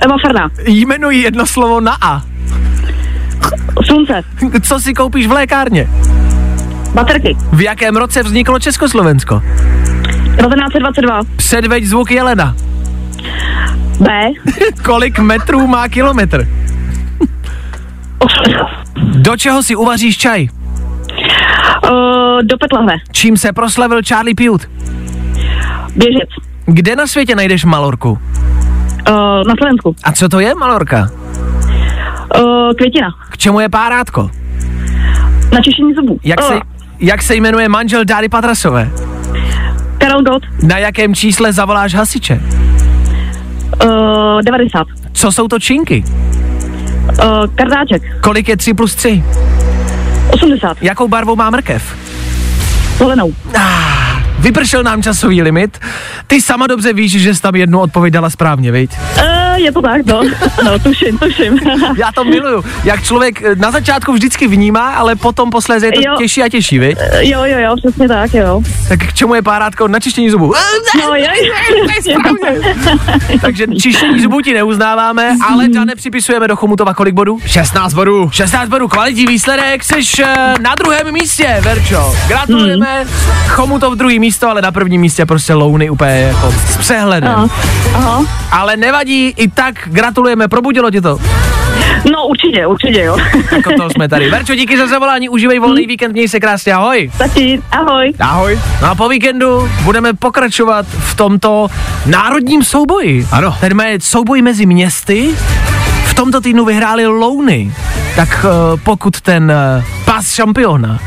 [0.00, 0.48] Eva Ferná.
[0.66, 2.22] Jmenuji jedno slovo na A.
[3.84, 4.22] Slunce.
[4.62, 5.88] Co si koupíš v lékárně?
[6.94, 7.36] Baterky.
[7.52, 9.42] V jakém roce vzniklo Československo?
[10.36, 11.20] 1922.
[11.36, 12.56] Předveď zvuk Jelena.
[14.00, 14.30] B.
[14.84, 16.48] Kolik metrů má kilometr?
[19.14, 20.48] Do čeho si uvaříš čaj?
[21.84, 22.92] Uh, do petlahve.
[23.12, 24.66] Čím se proslavil Charlie Pute?
[25.96, 26.28] Běžec.
[26.66, 28.10] Kde na světě najdeš Malorku?
[28.10, 28.18] Uh,
[29.46, 29.94] na Slovensku.
[30.04, 31.10] A co to je Malorka?
[32.40, 33.08] Uh, květina.
[33.30, 34.30] K čemu je párátko?
[35.52, 36.18] Na čištění zubů.
[36.24, 36.60] Jak, se,
[37.00, 38.90] jak se jmenuje manžel Dáry Patrasové?
[39.98, 40.42] Karel Gott.
[40.62, 42.40] Na jakém čísle zavoláš hasiče?
[43.84, 44.86] Uh, 90.
[45.12, 46.04] Co jsou to činky?
[46.04, 48.02] Uh, kardáček.
[48.20, 49.24] Kolik je 3 plus 3?
[50.30, 50.76] 80.
[50.80, 51.96] Jakou barvou má mrkev?
[52.98, 53.34] Zelenou.
[53.58, 55.78] Ah, vypršel nám časový limit.
[56.26, 58.90] Ty sama dobře víš, že jsi tam jednu odpověď dala správně, viď?
[59.18, 60.22] Uh, je to tak, no.
[60.64, 61.58] No, tuším, tuším.
[61.96, 62.64] Já to miluju.
[62.84, 66.14] Jak člověk eh, na začátku vždycky vnímá, ale potom posléze je to Jo.
[66.18, 66.98] těžší a těžší, viď?
[66.98, 68.62] Uh, jo, jo, jo, přesně tak, jo.
[68.88, 69.88] Tak k čemu je párátko?
[69.88, 70.52] Na čištění zubů.
[70.98, 71.24] No, jo,
[72.06, 72.18] jo.
[73.40, 77.38] Takže čištění zubů ti neuznáváme, ale Dane připisujeme do Chomutova kolik bodů?
[77.46, 78.30] 16 bodů.
[78.32, 80.22] 16 bodů, kvalitní výsledek, jsi
[80.60, 82.14] na druhém místě, Verčo.
[82.28, 83.04] Gratulujeme.
[83.48, 87.30] Chomutov druhý místo, ale na prvním místě prostě Louny úplně jako s přehledem.
[87.30, 87.48] Aha.
[87.94, 88.24] Aha.
[88.50, 91.18] Ale nevadí, i tak gratulujeme, probudilo ti to.
[92.12, 93.18] No, určitě, určitě, jo.
[93.52, 94.30] Jako to jsme tady.
[94.30, 97.10] Verčo, díky za zavolání, užívej volný víkend, měj se krásně, ahoj.
[97.18, 98.12] Taky, ahoj.
[98.20, 98.58] Ahoj.
[98.82, 101.68] No a po víkendu budeme pokračovat v tomto
[102.06, 103.26] národním souboji.
[103.32, 103.56] Ano.
[103.60, 105.30] Ten má souboj mezi městy.
[106.04, 107.74] V tomto týdnu vyhráli Louny.
[108.16, 110.98] Tak uh, pokud ten uh, pás šampiona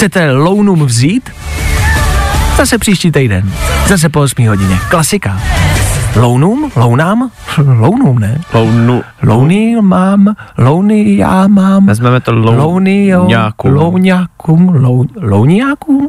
[0.00, 1.30] chcete Lounům vzít,
[2.56, 3.52] zase příští týden.
[3.86, 4.78] Zase po 8 hodině.
[4.88, 5.40] Klasika.
[6.16, 6.70] Lounům?
[6.76, 7.30] Lounám?
[7.78, 8.40] Lounům, ne?
[8.54, 9.02] Lounu.
[9.22, 11.86] Louny mám, louny já mám.
[11.86, 12.56] Vezmeme to lou...
[12.56, 13.26] Louny, jo.
[13.28, 13.74] Ňákům.
[13.74, 14.68] Louňákům.
[14.68, 16.06] Lou, louňákům?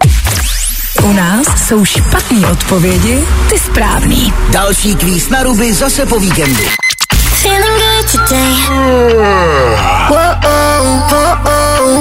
[1.03, 4.33] U nás jsou špatné odpovědi, ty správný.
[4.51, 6.63] Další kvíz na ruby zase po víkendu.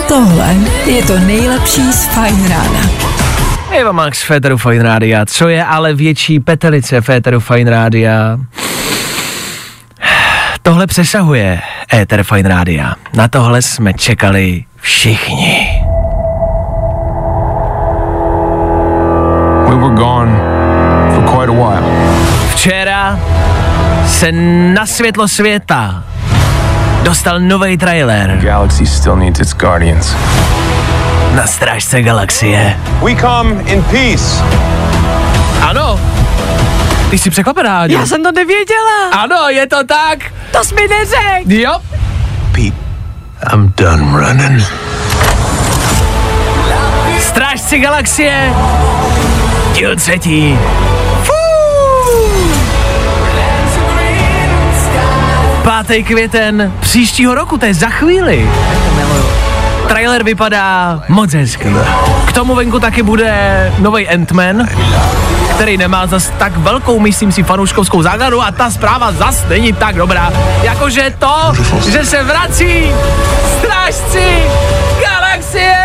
[0.08, 2.80] Tohle je to nejlepší z Fajn rána.
[3.72, 5.26] Eva Max Féteru Fine Rádia.
[5.26, 8.38] Co je ale větší petelice Féteru Fine Rádia?
[10.62, 11.60] Tohle přesahuje
[11.94, 12.94] Éter Fine Rádia.
[13.14, 15.82] Na tohle jsme čekali všichni.
[19.68, 20.32] We were gone
[21.14, 21.82] for quite a while.
[22.54, 23.20] Včera
[24.06, 24.32] se
[24.74, 26.04] na světlo světa
[27.02, 30.16] dostal nový trailer Galaxy still needs its guardians.
[31.34, 32.76] Na Strážce galaxie.
[33.02, 34.44] We come in peace.
[35.62, 36.00] Ano,
[37.10, 37.98] ty jsi překvapená, Áďo.
[37.98, 39.08] Já jsem to nevěděla.
[39.12, 40.18] Ano, je to tak.
[40.52, 41.52] To jsi mi neřekl.
[41.52, 41.80] Jo.
[42.52, 42.76] Pete,
[43.52, 44.62] I'm done running.
[47.20, 48.52] Strážci galaxie.
[49.74, 50.58] Díl třetí.
[55.86, 56.02] 5.
[56.02, 58.50] květen příštího roku, to je za chvíli.
[59.90, 61.68] Trailer vypadá moc hezky.
[62.26, 64.68] K tomu venku taky bude nový Ant-Man,
[65.54, 69.96] který nemá zas tak velkou, myslím si, fanouškovskou základu a ta zpráva zas není tak
[69.96, 70.32] dobrá.
[70.62, 71.52] Jakože to,
[71.90, 72.92] že se vrací
[73.58, 74.42] strážci
[75.00, 75.76] galaxie!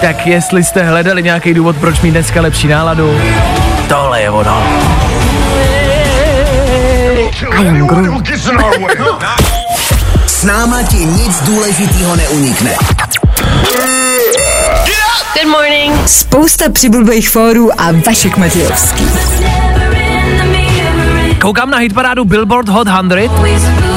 [0.00, 3.20] Tak jestli jste hledali nějaký důvod, proč mít dneska lepší náladu,
[3.88, 4.62] tohle je ono.
[7.52, 8.28] I am Groot.
[10.26, 12.76] S náma ti nic důležitýho neunikne.
[15.34, 16.08] Good morning.
[16.08, 19.06] Spousta přibulbých fórů a Vašek Matějovský.
[21.40, 23.93] Koukám na hitparádu Billboard Hot 100.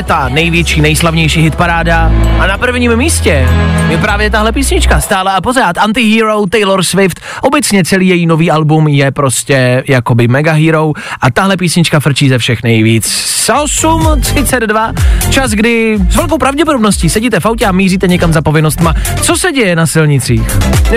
[0.00, 2.12] Je ta největší, nejslavnější hitparáda.
[2.38, 3.48] A na prvním místě
[3.88, 5.78] je právě tahle písnička stále a pořád.
[5.78, 11.56] Antihero, Taylor Swift, obecně celý její nový album je prostě jakoby mega hero a tahle
[11.56, 13.06] písnička frčí ze všech nejvíc.
[13.48, 14.94] 8.32,
[15.30, 18.94] čas, kdy s velkou pravděpodobností sedíte v autě a míříte někam za povinnostma.
[19.22, 20.42] Co se děje na silnicích?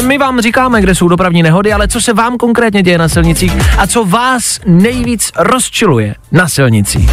[0.08, 3.54] My vám říkáme, kde jsou dopravní nehody, ale co se vám konkrétně děje na silnicích
[3.78, 7.10] a co vás nejvíc rozčiluje na silnicích?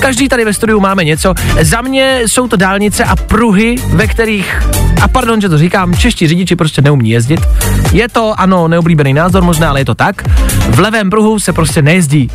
[0.00, 1.34] Každý tady ve studiu máme něco.
[1.60, 4.62] Za mě jsou to dálnice a pruhy, ve kterých,
[5.02, 7.40] a pardon, že to říkám, čeští řidiči prostě neumí jezdit.
[7.92, 10.28] Je to, ano, neoblíbený názor možná, ale je to tak.
[10.70, 12.30] V levém pruhu se prostě nejezdí.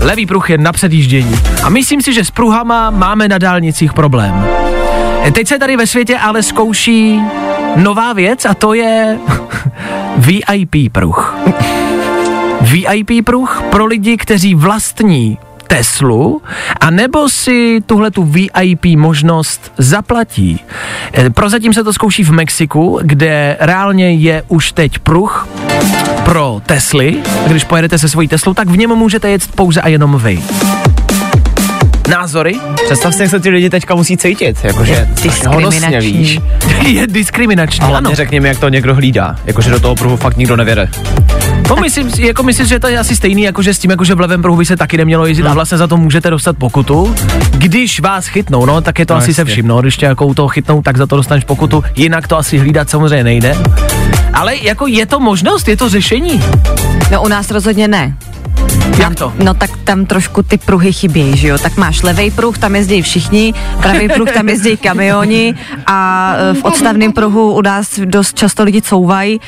[0.00, 1.38] Levý pruh je na předjíždění.
[1.62, 4.46] A myslím si, že s pruhama máme na dálnicích problém.
[5.32, 7.20] Teď se tady ve světě ale zkouší
[7.76, 9.18] nová věc a to je
[10.16, 11.36] VIP pruh.
[12.60, 16.42] VIP pruh pro lidi, kteří vlastní Teslu,
[16.80, 20.60] a nebo si tuhle tu VIP možnost zaplatí.
[21.18, 25.48] E, Prozatím se to zkouší v Mexiku, kde reálně je už teď pruh
[26.24, 27.16] pro Tesly.
[27.46, 30.42] Když pojedete se svojí Teslou, tak v něm můžete jet pouze a jenom vy.
[32.08, 32.54] Názory?
[32.84, 35.08] Představ si, jak se ty lidi teďka musí cítit, jakože
[35.48, 36.38] honosně, víš.
[36.86, 38.10] je diskriminační, A ano.
[38.40, 40.88] mi, jak to někdo hlídá, jakože do toho pruhu fakt nikdo nevěde.
[41.70, 44.14] No, myslím, jako myslím, že to je asi stejný, jako že s tím, jako že
[44.14, 47.14] v levém pruhu by se taky nemělo jezdit a vlastně za to můžete dostat pokutu.
[47.50, 49.52] Když vás chytnou, no, tak je to No, asi se jasně.
[49.52, 52.36] vším, no, když tě jako u toho chytnou, tak za to dostaneš pokutu, jinak to
[52.38, 53.56] asi hlídat samozřejmě nejde.
[54.32, 56.42] Ale jako je to možnost, je to řešení.
[57.12, 58.16] No u nás rozhodně ne.
[58.98, 59.32] Jak to?
[59.42, 61.58] No tak tam trošku ty pruhy chybějí, že jo?
[61.58, 65.54] Tak máš levý pruh, tam jezdí všichni, pravý pruh, tam jezdí kamioni
[65.86, 69.40] a e, v odstavném pruhu u nás dost často lidi couvají.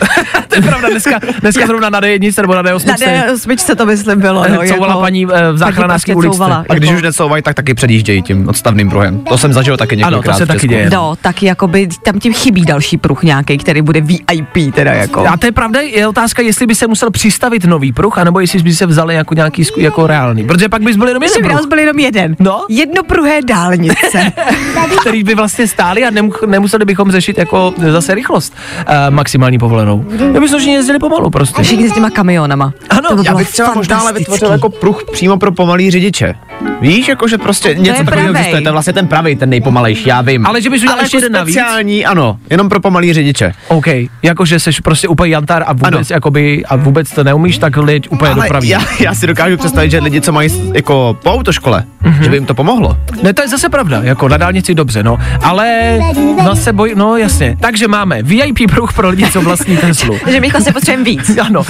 [0.48, 4.20] To je pravda, dneska, dneska zrovna na D1 nebo na D8 Na D8 to myslím
[4.20, 4.58] bylo, no.
[4.68, 6.32] couvala paní, eh, v záchranářské prostě uličce.
[6.36, 9.18] couvala, A když jako- už necouvají, tak taky předjíždějí tím odstavným pruhem.
[9.20, 10.32] To jsem zažil taky Ano, několikrát.
[10.32, 10.90] to se taky děje.
[10.92, 15.26] No, tak jakoby tam tím chybí další pruh nějaký, který bude VIP teda jako.
[15.28, 18.62] A to je pravda, je otázka, jestli by se musel přistavit nový pruh, anebo jestli
[18.62, 20.44] by se vzali jako nějaký zku- jako reálný.
[20.44, 22.36] Protože pak bys byl jenom jeden pruh, byl jenom jeden.
[22.40, 22.64] No.
[22.68, 24.32] Jednopruhé dálnice.
[25.00, 30.04] který by vlastně stáli a nemu- nemuseli bychom řešit jako zase rychlost uh, maximální povolenou.
[30.38, 31.62] Já myslím, že jezdili pomalu prostě.
[31.62, 32.72] Všichni s těma kamionama.
[32.90, 36.34] Ano, to by Já bych třeba možná ale vytvořil jako pruh přímo pro pomalý řidiče.
[36.80, 40.20] Víš, jakože prostě něco je takového existuje, to je vlastně ten pravý, ten nejpomalejší, já
[40.20, 40.46] vím.
[40.46, 41.54] Ale že bys udělal ale ještě jako jeden navíc?
[41.54, 43.52] speciální, ano, jenom pro pomalý řidiče.
[43.68, 43.86] OK,
[44.22, 46.00] jakože jsi prostě úplně jantar a vůbec, Ano.
[46.10, 48.68] jakoby, a vůbec to neumíš, tak leď úplně Ale dopraví.
[48.68, 52.12] já, já, si dokážu představit, že lidi, co mají jako po autoškole, Mhm.
[52.14, 52.22] mm-hmm.
[52.24, 52.96] že by jim to pomohlo.
[53.22, 55.18] Ne, to je zase pravda, jako na dálnici dobře, no.
[55.42, 55.98] Ale
[56.44, 57.56] no se boj, no jasně.
[57.60, 60.18] Takže máme VIP pruh pro lidi, co vlastní Teslu.
[60.30, 61.38] Že my se potřebujeme víc.
[61.48, 61.62] Ano.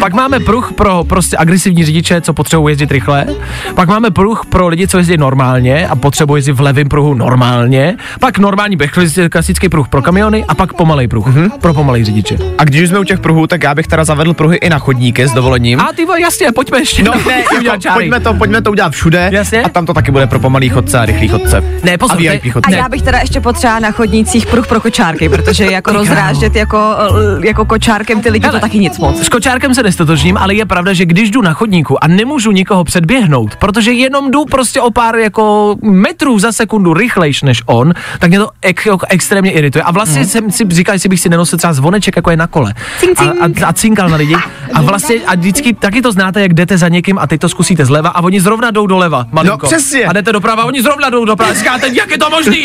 [0.00, 3.26] Pak máme pruh pro prostě agresivní řidiče, co potřebují jezdit rychle.
[3.74, 7.96] Pak máme pruh pro lidi, co jezdí normálně a potřebují jezdit v levém pruhu normálně.
[8.20, 8.90] Pak normální běh,
[9.30, 11.50] klasický pruh pro kamiony a pak pomalej pruh Mhm.
[11.60, 12.36] pro pomalej řidiče.
[12.58, 14.78] A když už jsme u těch pruhů, tak já bych teda zavedl pruhy i na
[14.78, 15.80] chodníky s dovolením.
[15.80, 17.02] A ty vole, jasně, pojďme ještě.
[17.02, 19.62] No ne, jako, pojďme, to, pojďme to udělat všude Jasně.
[19.62, 21.62] a tam to taky bude pro pomalý chodce a rychlý chodce.
[21.84, 22.74] Ne, pozor, a VIP chodce.
[22.74, 26.94] A já bych teda ještě potřeba na chodnících pruh pro kočárky, protože jako rozrážet jako,
[26.98, 28.60] l- jako kočárkem ty lidi Hele.
[28.60, 29.22] to taky nic moc.
[29.22, 32.84] S kočárkem se nestotožním, ale je pravda, že když jdu na chodníku a nemůžu nikoho
[32.84, 38.30] předběhnout, protože jenom jdu prostě o pár jako metrů za sekundu rychlejš než on, tak
[38.30, 39.82] mě to ek, jako extrémně irituje.
[39.82, 42.74] A vlastně jsem si říkal, jestli bych si nenosil třeba zvoneček, jako je na kole.
[42.98, 43.34] Cink, cink.
[43.40, 44.36] A, a, a cinkal na lidi.
[44.74, 47.84] A vlastně a vždycky taky to znáte, jak jdete za někým a teď to zkusíte
[47.84, 49.26] zleva a oni zrovna jdou doleva.
[49.32, 49.58] Malinko.
[49.62, 50.04] No, přesně.
[50.04, 51.54] A jdete doprava oni zrovna jdou doprava.
[51.54, 52.64] Říkáte, jak je to možný?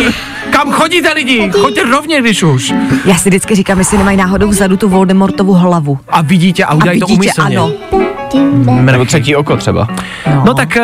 [0.49, 1.51] Kam chodíte lidi?
[1.61, 2.74] Choďte rovně, když už.
[3.05, 5.99] Já si vždycky říkám, jestli nemají náhodou vzadu tu Voldemortovu hlavu.
[6.09, 7.57] A vidíte a A udělají to vidíte, umyslně.
[7.57, 7.72] ano.
[8.82, 9.88] Nebo třetí oko třeba.
[10.36, 10.78] No, no tak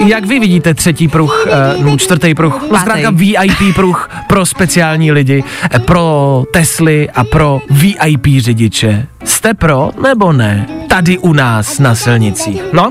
[0.00, 1.46] uh, jak vy vidíte třetí pruh,
[1.86, 5.44] uh, čtvrtý pruh, no, zkrátka VIP pruh pro speciální lidi,
[5.74, 9.06] eh, pro Tesly a pro VIP řidiče.
[9.24, 10.66] Jste pro nebo ne?
[10.88, 12.62] Tady u nás na silnicích.
[12.72, 12.90] No?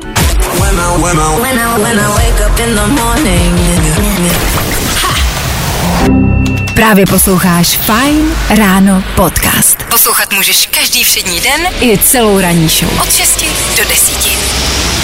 [6.73, 9.66] Právě posloucháš Fine Ráno podcast.
[9.97, 13.01] Poslouchat můžeš každý všední den i celou ranní show.
[13.01, 13.45] Od 6
[13.77, 14.37] do 10.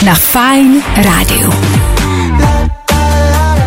[0.05, 1.82] Na Fine Rádiu.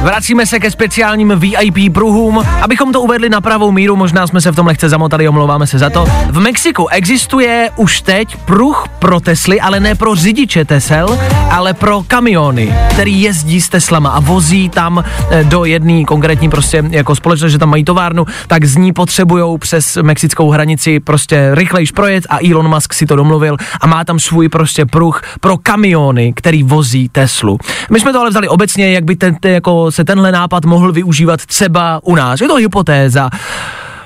[0.07, 2.38] Vracíme se ke speciálním VIP pruhům.
[2.62, 5.78] Abychom to uvedli na pravou míru, možná jsme se v tom lehce zamotali, omlouváme se
[5.78, 6.07] za to.
[6.30, 11.18] V Mexiku existuje už teď pruh pro Tesly, ale ne pro řidiče Tesel,
[11.50, 16.84] ale pro kamiony, který jezdí s Teslama a vozí tam eh, do jedné konkrétní prostě
[16.90, 21.92] jako společnost, že tam mají továrnu, tak z ní potřebují přes mexickou hranici prostě rychlejš
[21.92, 26.32] projet a Elon Musk si to domluvil a má tam svůj prostě pruh pro kamiony,
[26.36, 27.59] který vozí Teslu.
[27.90, 30.92] My jsme to ale vzali obecně, jak by ten, ten jako se tenhle nápad mohl
[30.92, 32.40] využívat třeba u nás.
[32.40, 33.30] Je to hypotéza,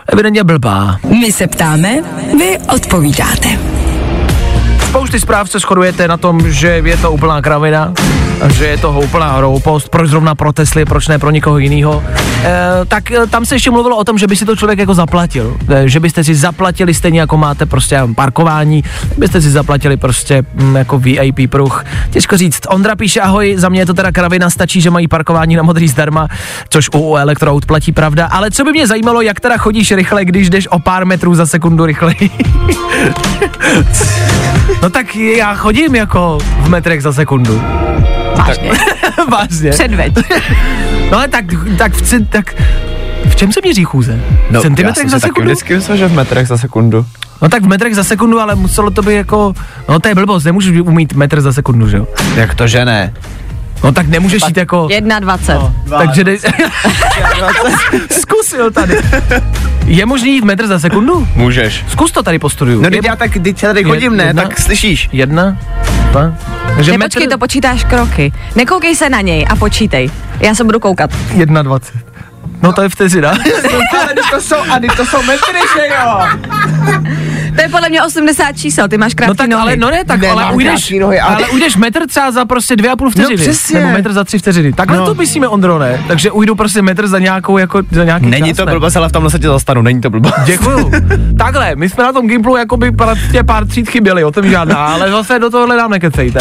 [0.08, 0.96] evidentně blbá.
[1.20, 2.02] My se ptáme,
[2.38, 3.48] vy odpovídáte.
[4.88, 7.92] Spousty zpráv se shodujete na tom, že je to úplná kravina,
[8.48, 12.04] že je to úplná hroupost, proč zrovna pro Tesly, proč ne pro nikoho jiného.
[12.44, 14.94] E, tak e, tam se ještě mluvilo o tom, že by si to člověk jako
[14.94, 18.84] zaplatil, e, že byste si zaplatili stejně jako máte prostě parkování,
[19.16, 21.84] byste si zaplatili prostě m, mm, jako VIP pruh.
[22.10, 22.60] Těžko říct.
[22.68, 25.88] Ondra píše, ahoj, za mě je to teda kravina, stačí, že mají parkování na modrý
[25.88, 26.28] zdarma,
[26.68, 30.50] což u elektroaut platí pravda, ale co by mě zajímalo, jak teda chodíš rychle, když
[30.50, 32.30] jdeš o pár metrů za sekundu rychleji.
[34.82, 37.62] No tak já chodím jako v metrech za sekundu.
[38.38, 38.70] Vážně.
[39.30, 39.70] Vážně.
[39.70, 40.14] Předveď.
[41.10, 41.44] No ale tak,
[41.78, 42.54] tak, v, tak
[43.28, 44.20] v čem se měří chůze?
[44.50, 45.50] No, v centimetrech já za jsem si taky sekundu?
[45.50, 47.06] vždycky myslel, že v metrech za sekundu.
[47.42, 49.52] No tak v metrech za sekundu, ale muselo to být jako,
[49.88, 52.06] no to je blbost, nemůžeš umít metr za sekundu, že jo?
[52.36, 53.14] Jak to, že ne?
[53.84, 55.72] No tak nemůžeš jít jako, 1,20.
[55.86, 56.38] no, takže dej,
[58.20, 58.96] zkusil tady.
[59.84, 61.28] Je možný jít metr za sekundu?
[61.34, 61.84] Můžeš.
[61.88, 62.82] Zkus to tady po studiu.
[62.82, 65.08] No, teď já tak, teď tady je- chodím, ne, jedna- tak slyšíš.
[65.12, 65.56] Jedna,
[66.10, 66.32] dva,
[66.76, 68.32] takže Nepočkej, to počítáš kroky.
[68.56, 70.10] Nekoukej se na něj a počítej.
[70.40, 71.10] Já se budu koukat.
[71.34, 71.94] Jedna dvacet.
[72.62, 73.30] No to je vteřina.
[74.02, 76.20] ale to jsou, a to jsou metry, že jo?
[77.56, 79.62] To je podle mě 80 čísel, ty máš krátké No tak nohy.
[79.62, 82.44] ale, no ne, tak Nemám ale ujdeš, krátký nohy, ale- ale ujdeš metr třeba za
[82.44, 83.36] prostě dvě a půl vteřiny.
[83.36, 83.80] No přesně.
[83.80, 84.72] Nebo metr za tři vteřiny.
[84.72, 85.06] Takhle No.
[85.06, 86.04] to myslíme, Ondro, ne?
[86.08, 88.72] Takže ujdu prostě metr za nějakou, jako za nějaký Není čas, to ne?
[88.72, 90.34] blbost, ale v tomhle se tě zastanu, není to blbost.
[90.46, 90.90] Děkuju.
[91.38, 94.76] Takhle, my jsme na tom Gimplu jako by prostě pár tříd chyběli, o tom žádná,
[94.86, 96.40] ale zase do tohohle nám nekecejte.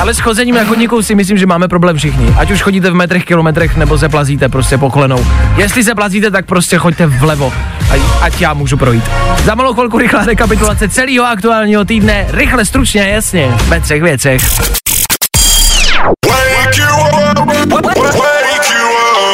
[0.00, 2.34] Ale s chozením na chodníku si myslím, že máme problém všichni.
[2.38, 5.26] Ať už chodíte v metrech, kilometrech, nebo se plazíte prostě po kolenou.
[5.56, 7.52] Jestli se plazíte, tak prostě choďte vlevo,
[7.90, 9.04] ať, ať já můžu projít.
[9.44, 14.42] Za malou chvilku rychlá rekapitulace celého aktuálního týdne, rychle, stručně, jasně, ve třech věcech.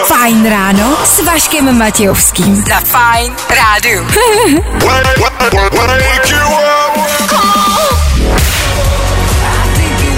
[0.06, 2.56] Fajn ráno s Vaškem Matějovským.
[2.56, 4.06] Za Fajn rádiu.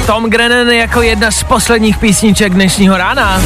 [0.06, 3.42] Tom Grennan jako jedna z posledních písniček dnešního rána.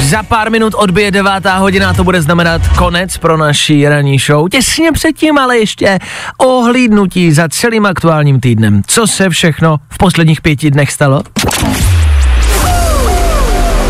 [0.00, 4.48] Za pár minut odbije devátá hodina, to bude znamenat konec pro naší ranní show.
[4.48, 5.98] Těsně předtím, ale ještě
[6.38, 8.82] ohlídnutí za celým aktuálním týdnem.
[8.86, 11.22] Co se všechno v posledních pěti dnech stalo?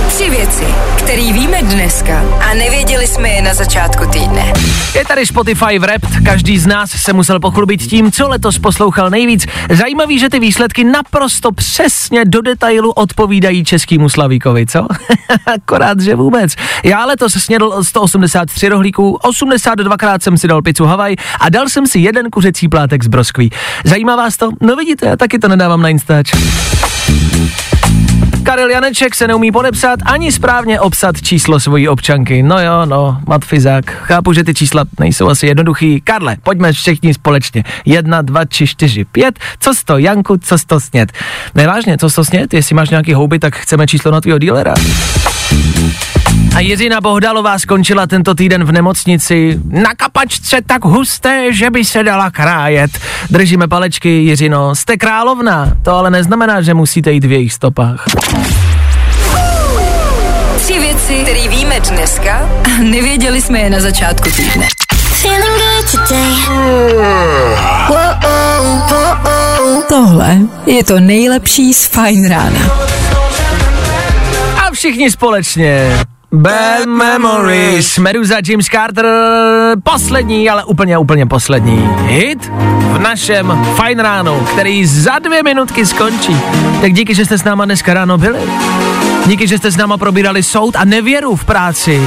[0.08, 0.64] Tři věci,
[1.04, 4.52] které víme dneska a nevěděli jsme je na začátku týdne.
[4.94, 9.46] Je tady Spotify Wrapped, každý z nás se musel pochlubit tím, co letos poslouchal nejvíc.
[9.70, 14.86] Zajímavý, že ty výsledky naprosto přesně do detailu odpovídají českýmu Slavíkovi, co?
[15.54, 16.52] Akorát, že vůbec.
[16.84, 21.98] Já letos snědl 183 rohlíků, 82krát jsem si dal pizzu Havaj a dal jsem si
[21.98, 23.50] jeden kuřecí plátek z broskví.
[23.84, 24.50] Zajímá vás to?
[24.60, 26.32] No vidíte, já taky to nedávám na Instač.
[28.54, 32.42] Karel Janeček se neumí podepsat ani správně obsat číslo svojí občanky.
[32.42, 33.84] No jo, no, matfizák.
[33.90, 36.00] Chápu, že ty čísla nejsou asi jednoduchý.
[36.00, 37.64] Karle, pojďme všichni společně.
[37.84, 39.38] Jedna, dva, tři, čtyři, pět.
[39.60, 41.12] Co to, Janku, co to snět?
[41.54, 42.54] Nevážně, co to snět?
[42.54, 44.74] Jestli máš nějaký houby, tak chceme číslo na tvýho dílera.
[46.56, 52.02] A Jiřina Bohdalová skončila tento týden v nemocnici na kapačce tak husté, že by se
[52.02, 52.90] dala krájet.
[53.30, 58.04] Držíme palečky, Jiřino, jste královna, to ale neznamená, že musíte jít v jejich stopách.
[60.56, 64.66] Tři věci, které víme dneska a nevěděli jsme je na začátku týdne.
[69.88, 72.60] Tohle je to nejlepší z Fajn rána.
[74.56, 75.98] A všichni společně.
[76.34, 79.06] Bad Memories, Meduza James Carter,
[79.82, 82.52] poslední, ale úplně, úplně poslední hit
[82.92, 86.36] v našem fajn ránu, který za dvě minutky skončí.
[86.80, 88.38] Tak díky, že jste s náma dneska ráno byli.
[89.26, 92.02] Díky, že jste s náma probírali soud a nevěru v práci.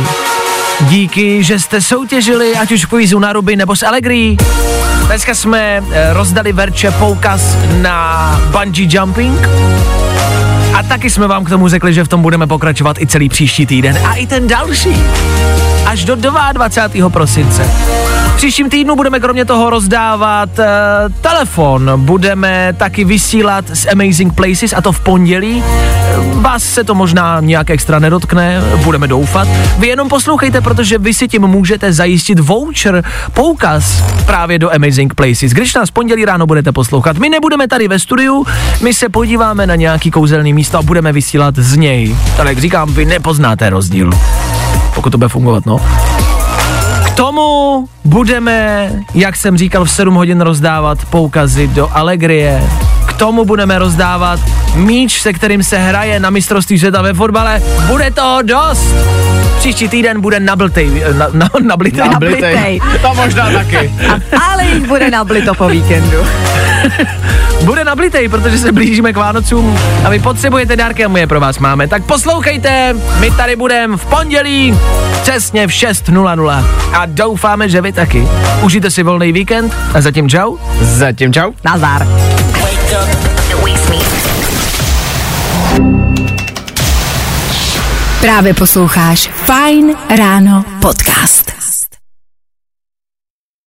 [0.82, 4.38] Díky, že jste soutěžili, ať už v kvízu na ruby nebo s Allegri.
[5.08, 9.48] Dneska jsme eh, rozdali Verče poukaz na bungee jumping.
[10.78, 13.66] A taky jsme vám k tomu řekli, že v tom budeme pokračovat i celý příští
[13.66, 15.04] týden a i ten další.
[15.86, 17.10] Až do 22.
[17.10, 17.70] prosince.
[18.38, 20.66] Příštím týdnu budeme kromě toho rozdávat uh,
[21.22, 21.92] telefon.
[21.96, 25.64] Budeme taky vysílat z Amazing Places a to v pondělí.
[25.66, 29.48] Eh, Vás se to možná nějak extra nedotkne, budeme doufat.
[29.78, 35.52] Vy jenom poslouchejte, protože vy si tím můžete zajistit voucher, poukaz právě do Amazing Places.
[35.52, 38.46] Když nás v pondělí ráno budete poslouchat, my nebudeme tady ve studiu,
[38.82, 42.18] my se podíváme na nějaký kouzelný místo a budeme vysílat z něj.
[42.40, 44.10] Ale jak říkám, vy nepoznáte rozdíl.
[44.96, 45.80] Pokud to bude fungovat, no.
[47.18, 52.64] K tomu budeme, jak jsem říkal, v 7 hodin rozdávat poukazy do Allegrie.
[53.08, 54.40] K tomu budeme rozdávat
[54.76, 57.62] míč, se kterým se hraje na mistrovství světa ve fotbale.
[57.88, 58.96] Bude toho dost.
[59.60, 62.10] Příští týden bude nablitej, na, na, nablitej.
[62.10, 62.82] Nablitej.
[63.02, 63.92] To možná taky.
[64.50, 66.18] Ale jich bude nablito po víkendu.
[67.64, 71.40] Bude nablitej, protože se blížíme k Vánocům a vy potřebujete dárky a my je pro
[71.40, 71.88] vás máme.
[71.88, 74.80] Tak poslouchejte, my tady budeme v pondělí
[75.22, 78.28] přesně v 6.00 a doufáme, že vy taky.
[78.62, 80.58] Užijte si volný víkend a zatím čau.
[80.82, 81.52] Zatím čau.
[81.66, 82.08] Nazar.
[88.22, 91.52] Právě posloucháš Fine Ráno podcast.